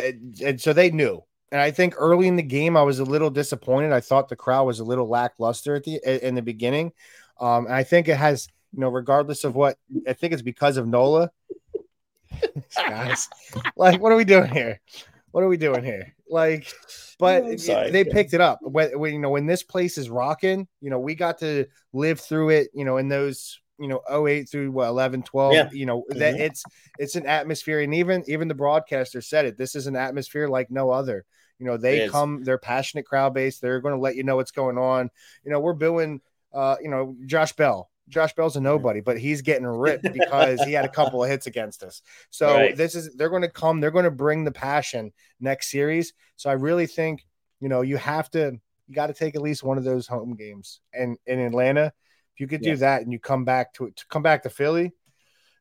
and 0.43 0.60
so 0.60 0.73
they 0.73 0.91
knew. 0.91 1.23
And 1.51 1.60
I 1.60 1.71
think 1.71 1.95
early 1.97 2.27
in 2.27 2.36
the 2.36 2.43
game, 2.43 2.77
I 2.77 2.84
was 2.84 2.99
a 2.99 3.03
little 3.03 3.32
disappointed. 3.32 3.91
I 3.91 4.01
thought 4.01 4.29
the 4.29 4.36
crowd 4.36 4.65
was 4.65 4.79
a 4.79 4.84
little 4.84 5.08
lackluster 5.08 5.75
at 5.75 5.84
the 5.84 6.27
in 6.27 6.36
the 6.36 6.41
beginning. 6.41 6.91
Um, 7.39 7.65
and 7.65 7.73
I 7.73 7.84
think 7.84 8.08
it 8.08 8.17
has, 8.17 8.47
you 8.73 8.82
know, 8.82 8.89
regardless 8.89 9.43
of 9.43 9.55
what, 9.55 9.77
I 10.08 10.13
think 10.13 10.34
it's 10.34 10.41
because 10.41 10.77
of 10.77 10.88
Nola. 10.88 11.32
Guys, 12.75 13.27
like, 13.75 13.99
what 13.99 14.12
are 14.12 14.15
we 14.15 14.25
doing 14.25 14.51
here? 14.51 14.79
What 15.32 15.44
are 15.44 15.48
we 15.48 15.58
doing 15.58 15.84
here? 15.84 16.15
Like, 16.30 16.72
but 17.18 17.60
sorry, 17.60 17.92
they 17.92 18.04
picked 18.04 18.34
it 18.34 18.42
up. 18.42 18.60
When, 18.62 18.98
when, 19.00 19.13
you 19.13 19.20
know 19.20 19.30
when 19.30 19.46
this 19.46 19.63
place 19.63 19.98
is 19.98 20.10
rocking, 20.10 20.68
you 20.82 20.89
know 20.89 21.00
we 21.00 21.15
got 21.15 21.39
to 21.39 21.65
live 21.94 22.20
through 22.20 22.50
it. 22.50 22.70
You 22.74 22.86
know 22.86 22.98
in 22.98 23.10
those 23.10 23.60
you 23.80 23.88
know 23.88 24.02
08 24.28 24.50
through 24.50 24.72
what 24.72 24.88
11 24.88 25.24
12 25.24 25.54
yeah. 25.54 25.70
you 25.72 25.86
know 25.86 26.04
that 26.10 26.36
mm-hmm. 26.36 26.44
it's 26.44 26.63
it's 27.00 27.15
an 27.15 27.26
atmosphere 27.26 27.80
and 27.80 27.94
even 27.94 28.24
even 28.28 28.48
the 28.48 28.54
broadcaster 28.54 29.22
said 29.22 29.46
it 29.46 29.58
this 29.58 29.74
is 29.74 29.88
an 29.88 29.96
atmosphere 29.96 30.50
like 30.50 30.70
no 30.70 30.89
other 30.92 31.26
you 31.60 31.65
know 31.65 31.78
they 31.78 32.10
come 32.10 32.44
they're 32.44 32.58
passionate 32.58 33.06
crowd 33.06 33.34
base 33.34 33.60
they're 33.60 33.80
going 33.80 33.96
to 33.96 34.02
let 34.02 34.15
you 34.15 34.24
know 34.24 34.36
what's 34.36 34.52
going 34.52 34.78
on 34.78 35.10
you 35.46 35.52
know 35.52 35.60
we're 35.60 35.74
booing 35.74 36.20
uh 36.54 36.76
you 36.82 36.89
know 36.89 37.15
josh 37.26 37.54
bell 37.54 37.89
Josh 38.10 38.34
Bell's 38.34 38.56
a 38.56 38.62
nobody, 38.62 39.00
but 39.00 39.17
he's 39.17 39.41
getting 39.41 39.65
ripped 39.65 40.12
because 40.13 40.62
he 40.63 40.74
had 40.74 40.86
a 40.86 40.89
couple 40.89 41.24
of 41.24 41.30
hits 41.30 41.48
against 41.48 41.84
us. 41.84 42.02
So 42.30 42.54
right. 42.54 42.76
this 42.76 42.95
is 42.95 43.15
they're 43.15 43.30
going 43.30 43.43
to 43.43 43.50
come, 43.50 43.80
they're 43.80 43.91
going 43.91 44.06
to 44.06 44.12
bring 44.12 44.43
the 44.43 44.52
passion 44.52 45.12
next 45.39 45.69
series. 45.69 46.13
So 46.36 46.50
I 46.50 46.54
really 46.54 46.88
think, 46.88 47.26
you 47.60 47.69
know, 47.69 47.82
you 47.82 47.98
have 47.98 48.30
to 48.32 48.60
you 48.88 48.95
got 48.95 49.08
to 49.08 49.13
take 49.13 49.36
at 49.36 49.41
least 49.41 49.63
one 49.63 49.78
of 49.78 49.84
those 49.84 50.08
home 50.08 50.36
games. 50.36 50.82
And 50.93 51.17
in 51.28 51.39
Atlanta, 51.39 51.93
if 52.34 52.39
you 52.39 52.48
could 52.48 52.62
do 52.62 52.72
yeah. 52.72 52.76
that 52.76 53.02
and 53.04 53.12
you 53.12 53.19
come 53.19 53.45
back 53.45 53.74
to, 53.76 53.91
to 53.91 54.08
come 54.08 54.24
back 54.24 54.43
to 54.43 54.50
Philly, 54.50 54.93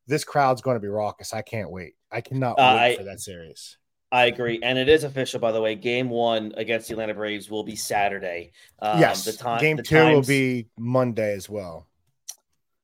this 0.07 0.25
crowd's 0.25 0.63
going 0.63 0.77
to 0.77 0.81
be 0.81 0.89
raucous. 0.89 1.35
I 1.35 1.43
can't 1.43 1.71
wait. 1.71 1.95
I 2.11 2.23
cannot 2.23 2.59
uh, 2.59 2.79
wait 2.81 2.95
I, 2.95 2.97
for 2.97 3.05
that 3.05 3.21
series. 3.21 3.77
I 4.11 4.25
agree, 4.25 4.59
and 4.63 4.79
it 4.79 4.89
is 4.89 5.05
official, 5.05 5.39
by 5.39 5.53
the 5.53 5.61
way. 5.61 5.75
Game 5.75 6.09
one 6.09 6.55
against 6.57 6.89
the 6.89 6.95
Atlanta 6.95 7.13
Braves 7.13 7.51
will 7.51 7.63
be 7.63 7.77
Saturday. 7.77 8.53
Um, 8.79 8.99
yes, 8.99 9.27
the 9.27 9.35
time. 9.35 9.61
Game 9.61 9.77
the 9.77 9.83
two 9.83 9.97
times, 9.97 10.15
will 10.15 10.23
be 10.23 10.69
Monday 10.79 11.35
as 11.35 11.51
well. 11.51 11.87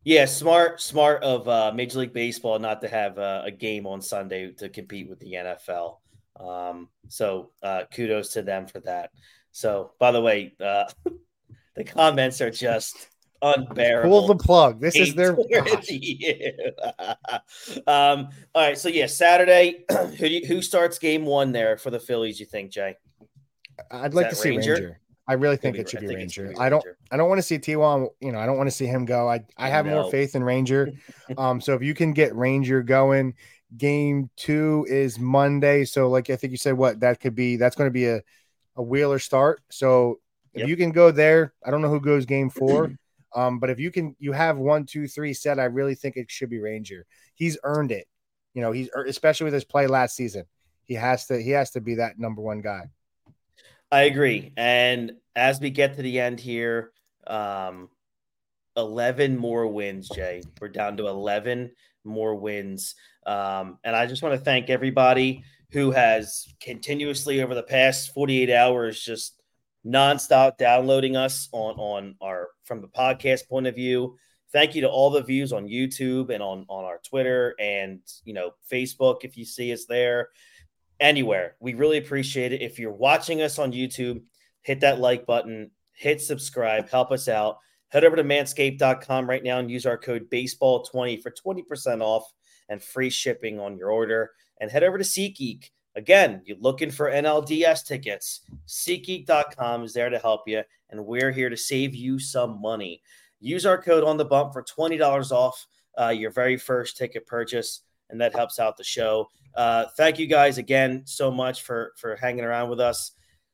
Yeah, 0.04 0.26
smart, 0.26 0.82
smart 0.82 1.22
of 1.22 1.48
uh, 1.48 1.72
Major 1.74 2.00
League 2.00 2.12
Baseball 2.12 2.58
not 2.58 2.82
to 2.82 2.88
have 2.88 3.18
uh, 3.18 3.40
a 3.44 3.50
game 3.50 3.86
on 3.86 4.02
Sunday 4.02 4.52
to 4.52 4.68
compete 4.68 5.08
with 5.08 5.18
the 5.18 5.32
NFL. 5.32 5.96
Um, 6.38 6.90
so 7.08 7.52
uh, 7.62 7.84
kudos 7.90 8.34
to 8.34 8.42
them 8.42 8.66
for 8.66 8.80
that. 8.80 9.10
So, 9.52 9.92
by 9.98 10.10
the 10.10 10.20
way, 10.20 10.52
uh, 10.62 10.84
the 11.74 11.84
comments 11.84 12.42
are 12.42 12.50
just 12.50 13.08
unbearable. 13.40 14.10
Pull 14.10 14.26
the 14.26 14.36
plug. 14.36 14.78
This 14.80 14.96
is 14.96 15.14
their. 15.14 15.32
um, 17.86 18.28
all 18.54 18.62
right. 18.62 18.76
So 18.76 18.88
yeah, 18.88 19.06
Saturday. 19.06 19.84
who 20.18 20.26
you, 20.26 20.46
who 20.46 20.60
starts 20.60 20.98
game 20.98 21.24
one 21.24 21.52
there 21.52 21.78
for 21.78 21.90
the 21.90 22.00
Phillies? 22.00 22.40
You 22.40 22.46
think, 22.46 22.72
Jay? 22.72 22.96
I'd 23.90 24.14
like 24.14 24.30
to 24.30 24.36
see 24.36 24.50
Ranger. 24.50 25.00
I 25.26 25.34
really 25.34 25.56
think 25.56 25.76
it 25.76 25.88
should 25.88 26.00
be, 26.00 26.14
Ranger. 26.14 26.52
I 26.58 26.68
don't 26.68 26.84
I 27.10 27.16
don't 27.16 27.28
want 27.28 27.38
to 27.38 27.42
see 27.42 27.58
T1, 27.58 28.08
you 28.20 28.32
know, 28.32 28.38
I 28.38 28.46
don't 28.46 28.58
want 28.58 28.66
to 28.66 28.74
see 28.74 28.87
him 28.87 29.04
go. 29.04 29.28
I 29.28 29.44
I 29.56 29.68
have 29.68 29.87
more 29.87 30.10
faith 30.10 30.34
in 30.34 30.44
Ranger. 30.44 30.92
um 31.38 31.60
so 31.60 31.74
if 31.74 31.82
you 31.82 31.94
can 31.94 32.12
get 32.12 32.34
Ranger 32.34 32.82
going, 32.82 33.34
game 33.76 34.30
2 34.37 34.87
is 34.88 35.18
Monday, 35.18 35.84
so 35.84 36.08
like 36.08 36.28
I 36.28 36.37
think 36.37 36.50
you 36.50 36.56
said 36.58 36.76
what 36.76 37.00
that 37.00 37.20
could 37.20 37.34
be 37.34 37.56
that's 37.56 37.76
going 37.76 37.88
to 37.88 37.92
be 37.92 38.06
a 38.06 38.22
a 38.76 38.82
Wheeler 38.82 39.18
start. 39.18 39.62
So 39.70 40.20
if 40.52 40.60
yep. 40.60 40.68
you 40.68 40.76
can 40.76 40.90
go 40.90 41.10
there, 41.10 41.54
I 41.64 41.70
don't 41.70 41.80
know 41.80 41.90
who 41.90 42.00
goes 42.00 42.26
game 42.26 42.50
4. 42.50 42.92
um 43.34 43.58
but 43.58 43.70
if 43.70 43.80
you 43.80 43.90
can 43.90 44.14
you 44.18 44.32
have 44.32 44.58
one, 44.58 44.84
two, 44.84 45.08
three 45.08 45.32
set, 45.32 45.58
I 45.58 45.64
really 45.64 45.94
think 45.94 46.16
it 46.16 46.30
should 46.30 46.50
be 46.50 46.60
Ranger. 46.60 47.06
He's 47.34 47.56
earned 47.64 47.92
it. 47.92 48.06
You 48.52 48.60
know, 48.60 48.72
he's 48.72 48.90
er, 48.94 49.04
especially 49.06 49.44
with 49.44 49.54
his 49.54 49.64
play 49.64 49.87
last 49.87 50.16
season. 50.16 50.44
He 50.82 50.94
has 50.94 51.26
to 51.28 51.40
he 51.40 51.50
has 51.52 51.70
to 51.70 51.80
be 51.80 51.94
that 51.94 52.18
number 52.18 52.42
1 52.42 52.60
guy. 52.60 52.90
I 53.90 54.03
agree. 54.03 54.53
And 54.57 55.12
as 55.37 55.61
we 55.61 55.70
get 55.70 55.97
to 55.97 56.03
the 56.03 56.20
end 56.20 56.40
here, 56.40 56.92
um, 57.27 57.88
11 58.77 59.37
more 59.37 59.66
wins, 59.66 60.09
Jay. 60.09 60.42
We're 60.61 60.68
down 60.68 60.97
to 60.97 61.07
11 61.07 61.70
more 62.05 62.35
wins. 62.35 62.94
Um, 63.27 63.79
and 63.85 63.94
I 63.94 64.07
just 64.07 64.23
want 64.23 64.35
to 64.35 64.44
thank 64.44 64.68
everybody 64.68 65.44
who 65.70 65.90
has 65.90 66.47
continuously 66.61 67.42
over 67.42 67.55
the 67.55 67.62
past 67.62 68.12
48 68.12 68.51
hours 68.51 69.01
just 69.01 69.40
nonstop 69.87 70.57
downloading 70.57 71.16
us 71.16 71.49
on 71.53 71.75
on 71.77 72.14
our 72.20 72.49
from 72.64 72.81
the 72.81 72.88
podcast 72.88 73.49
point 73.49 73.66
of 73.66 73.75
view. 73.75 74.16
Thank 74.53 74.75
you 74.75 74.83
to 74.83 74.88
all 74.88 75.11
the 75.11 75.23
views 75.23 75.53
on 75.53 75.66
YouTube 75.66 76.31
and 76.31 76.42
on 76.42 76.64
on 76.68 76.85
our 76.85 77.01
Twitter 77.05 77.55
and 77.59 78.01
you 78.25 78.35
know 78.35 78.53
Facebook 78.70 79.25
if 79.25 79.37
you 79.37 79.44
see 79.44 79.73
us 79.73 79.85
there 79.87 80.29
anywhere. 81.00 81.57
We 81.61 81.74
really 81.74 81.98
appreciate 81.98 82.52
it. 82.52 82.62
If 82.62 82.78
you're 82.78 82.92
watching 82.92 83.42
us 83.42 83.59
on 83.59 83.72
YouTube, 83.72 84.22
hit 84.62 84.80
that 84.80 85.00
like 85.00 85.26
button, 85.26 85.70
hit 85.92 86.20
subscribe, 86.20 86.88
help 86.88 87.12
us 87.12 87.28
out. 87.28 87.59
Head 87.88 88.04
over 88.04 88.16
to 88.16 88.24
manscaped.com 88.24 89.28
right 89.28 89.44
now 89.44 89.59
and 89.59 89.70
use 89.70 89.87
our 89.87 89.98
code 89.98 90.28
baseball20 90.30 91.22
for 91.22 91.30
20% 91.30 92.00
off 92.00 92.24
and 92.68 92.83
free 92.83 93.11
shipping 93.11 93.61
on 93.61 93.76
your 93.76 93.90
order. 93.90 94.33
And 94.61 94.70
head 94.70 94.83
over 94.83 94.98
to 94.98 95.04
SeatGeek. 95.04 95.70
Again, 95.96 96.42
you're 96.44 96.59
looking 96.59 96.90
for 96.90 97.11
NLDS 97.11 97.87
tickets. 97.87 98.40
SeatGeek.com 98.66 99.85
is 99.85 99.92
there 99.92 100.11
to 100.11 100.18
help 100.18 100.42
you, 100.48 100.62
and 100.90 101.07
we're 101.07 101.30
here 101.30 101.48
to 101.48 101.57
save 101.57 101.94
you 101.94 102.18
some 102.18 102.61
money. 102.61 103.00
Use 103.38 103.64
our 103.64 103.80
code 103.80 104.02
on 104.02 104.16
the 104.16 104.24
bump 104.24 104.52
for 104.52 104.64
$20 104.64 105.30
off 105.30 105.66
uh, 106.00 106.09
your 106.09 106.33
very 106.33 106.57
first 106.57 106.96
ticket 106.96 107.26
purchase, 107.26 107.83
and 108.11 108.20
that 108.20 108.35
helps 108.35 108.59
out 108.59 108.76
the 108.76 108.83
show. 108.83 109.28
Uh, 109.54 109.86
thank 109.96 110.18
you 110.18 110.26
guys 110.26 110.58
again 110.58 111.02
so 111.04 111.30
much 111.30 111.62
for 111.62 111.92
for 111.96 112.16
hanging 112.16 112.44
around 112.44 112.70
with 112.70 112.80
us. 112.80 113.12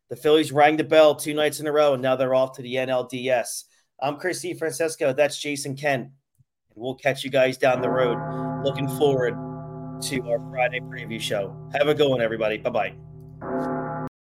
The 0.08 0.16
Phillies 0.16 0.50
rang 0.50 0.76
the 0.76 0.84
bell 0.84 1.14
two 1.14 1.34
nights 1.34 1.60
in 1.60 1.66
a 1.66 1.72
row, 1.72 1.92
and 1.94 2.02
now 2.02 2.16
they're 2.16 2.34
off 2.34 2.56
to 2.56 2.62
the 2.62 2.74
NLDS. 2.74 3.64
I'm 4.02 4.16
Chris 4.16 4.44
Francesco. 4.58 5.12
That's 5.12 5.38
Jason 5.38 5.76
Kent. 5.76 6.02
And 6.04 6.12
we'll 6.74 6.94
catch 6.94 7.22
you 7.22 7.30
guys 7.30 7.58
down 7.58 7.80
the 7.80 7.90
road. 7.90 8.18
Looking 8.64 8.88
forward 8.88 9.34
to 10.02 10.30
our 10.30 10.50
Friday 10.50 10.80
preview 10.80 11.20
show. 11.20 11.54
Have 11.74 11.88
a 11.88 11.94
good 11.94 12.08
one, 12.08 12.20
everybody. 12.20 12.58
Bye 12.58 12.70
bye. 12.70 13.69